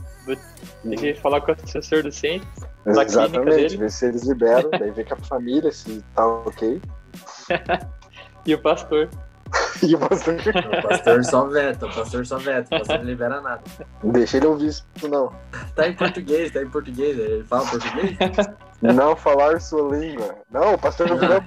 tem 0.84 0.96
que 1.00 1.16
falar 1.16 1.42
com 1.42 1.52
o 1.52 1.56
assessor 1.56 2.04
do 2.04 2.12
centro. 2.12 2.48
da 2.56 2.68
clínica 2.76 3.02
Exatamente, 3.02 3.56
dele. 3.56 3.78
ver 3.78 3.92
se 3.92 4.06
eles 4.06 4.24
liberam, 4.28 4.70
daí 4.70 4.92
ver 4.92 5.08
com 5.08 5.16
a 5.16 5.18
família 5.18 5.72
se 5.72 6.04
tá 6.14 6.24
ok. 6.28 6.80
E 8.46 8.54
o 8.54 8.62
pastor. 8.62 9.10
E 9.82 9.96
o 9.96 10.00
pastor, 10.00 10.36
O 10.36 10.88
pastor 10.90 11.24
só 11.24 11.46
veta, 11.48 11.86
o 11.86 11.94
pastor 11.94 12.26
só 12.26 12.38
veta, 12.38 12.76
o 12.76 12.80
pastor 12.80 12.98
não 13.00 13.06
libera 13.06 13.40
nada. 13.40 13.62
não 14.04 14.12
deixa 14.12 14.36
ele 14.38 14.48
ouvir 14.48 14.68
isso, 14.68 14.86
não. 15.10 15.32
Tá 15.74 15.88
em 15.88 15.94
português, 15.96 16.52
tá 16.52 16.62
em 16.62 16.70
português. 16.70 17.18
Ele 17.18 17.44
fala 17.46 17.66
português? 17.66 18.18
Não 18.82 19.16
falar 19.16 19.60
sua 19.62 19.96
língua. 19.96 20.36
Não, 20.52 20.74
o 20.74 20.78
pastor 20.78 21.08
não 21.08 21.18
virou 21.18 21.42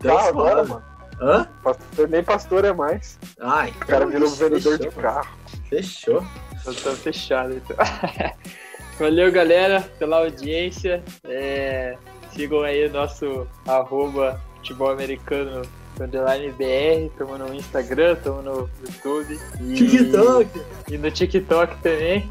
carro 0.00 0.28
agora, 0.28 0.64
mano. 0.64 0.82
Hã? 1.20 1.46
O 1.60 1.62
pastor 1.62 2.08
nem 2.08 2.24
pastor 2.24 2.64
é 2.64 2.72
mais. 2.72 3.18
Ai, 3.40 3.70
O 3.70 3.86
cara 3.86 4.06
virou 4.06 4.26
isso, 4.26 4.36
vendedor 4.36 4.76
fechou, 4.76 4.90
de 4.90 4.96
carro. 4.96 5.28
Fechou. 5.68 6.26
Então 6.60 6.74
tá 6.74 6.90
fechado. 6.92 7.54
Então. 7.54 7.76
Valeu, 8.98 9.30
galera, 9.30 9.80
pela 9.98 10.18
audiência. 10.18 11.02
É, 11.24 11.96
sigam 12.32 12.62
aí 12.62 12.86
o 12.86 12.92
nosso 12.92 13.46
arroba 13.68 14.40
futebol 14.56 14.90
americano 14.90 15.62
underline 16.00 16.52
BR. 16.52 17.06
Estamos 17.06 17.38
no 17.38 17.54
Instagram, 17.54 18.12
estamos 18.12 18.44
no 18.44 18.70
YouTube. 18.84 19.40
E, 19.60 19.74
TikTok. 19.74 20.60
E 20.88 20.98
no 20.98 21.10
TikTok 21.10 21.76
também. 21.82 22.30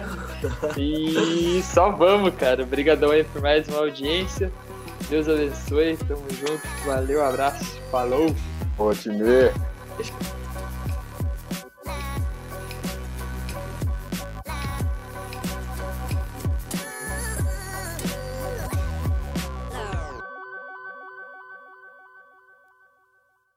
e 0.76 1.62
só 1.62 1.90
vamos, 1.90 2.34
cara. 2.34 2.62
Obrigadão 2.62 3.10
aí 3.10 3.24
por 3.24 3.42
mais 3.42 3.68
uma 3.68 3.78
audiência. 3.78 4.50
Deus 5.08 5.28
abençoe. 5.28 5.96
Tamo 5.96 6.24
junto. 6.30 6.66
Valeu, 6.84 7.24
abraço. 7.24 7.78
Falou. 7.90 8.34
Pô, 8.76 8.94
time. 8.94 9.50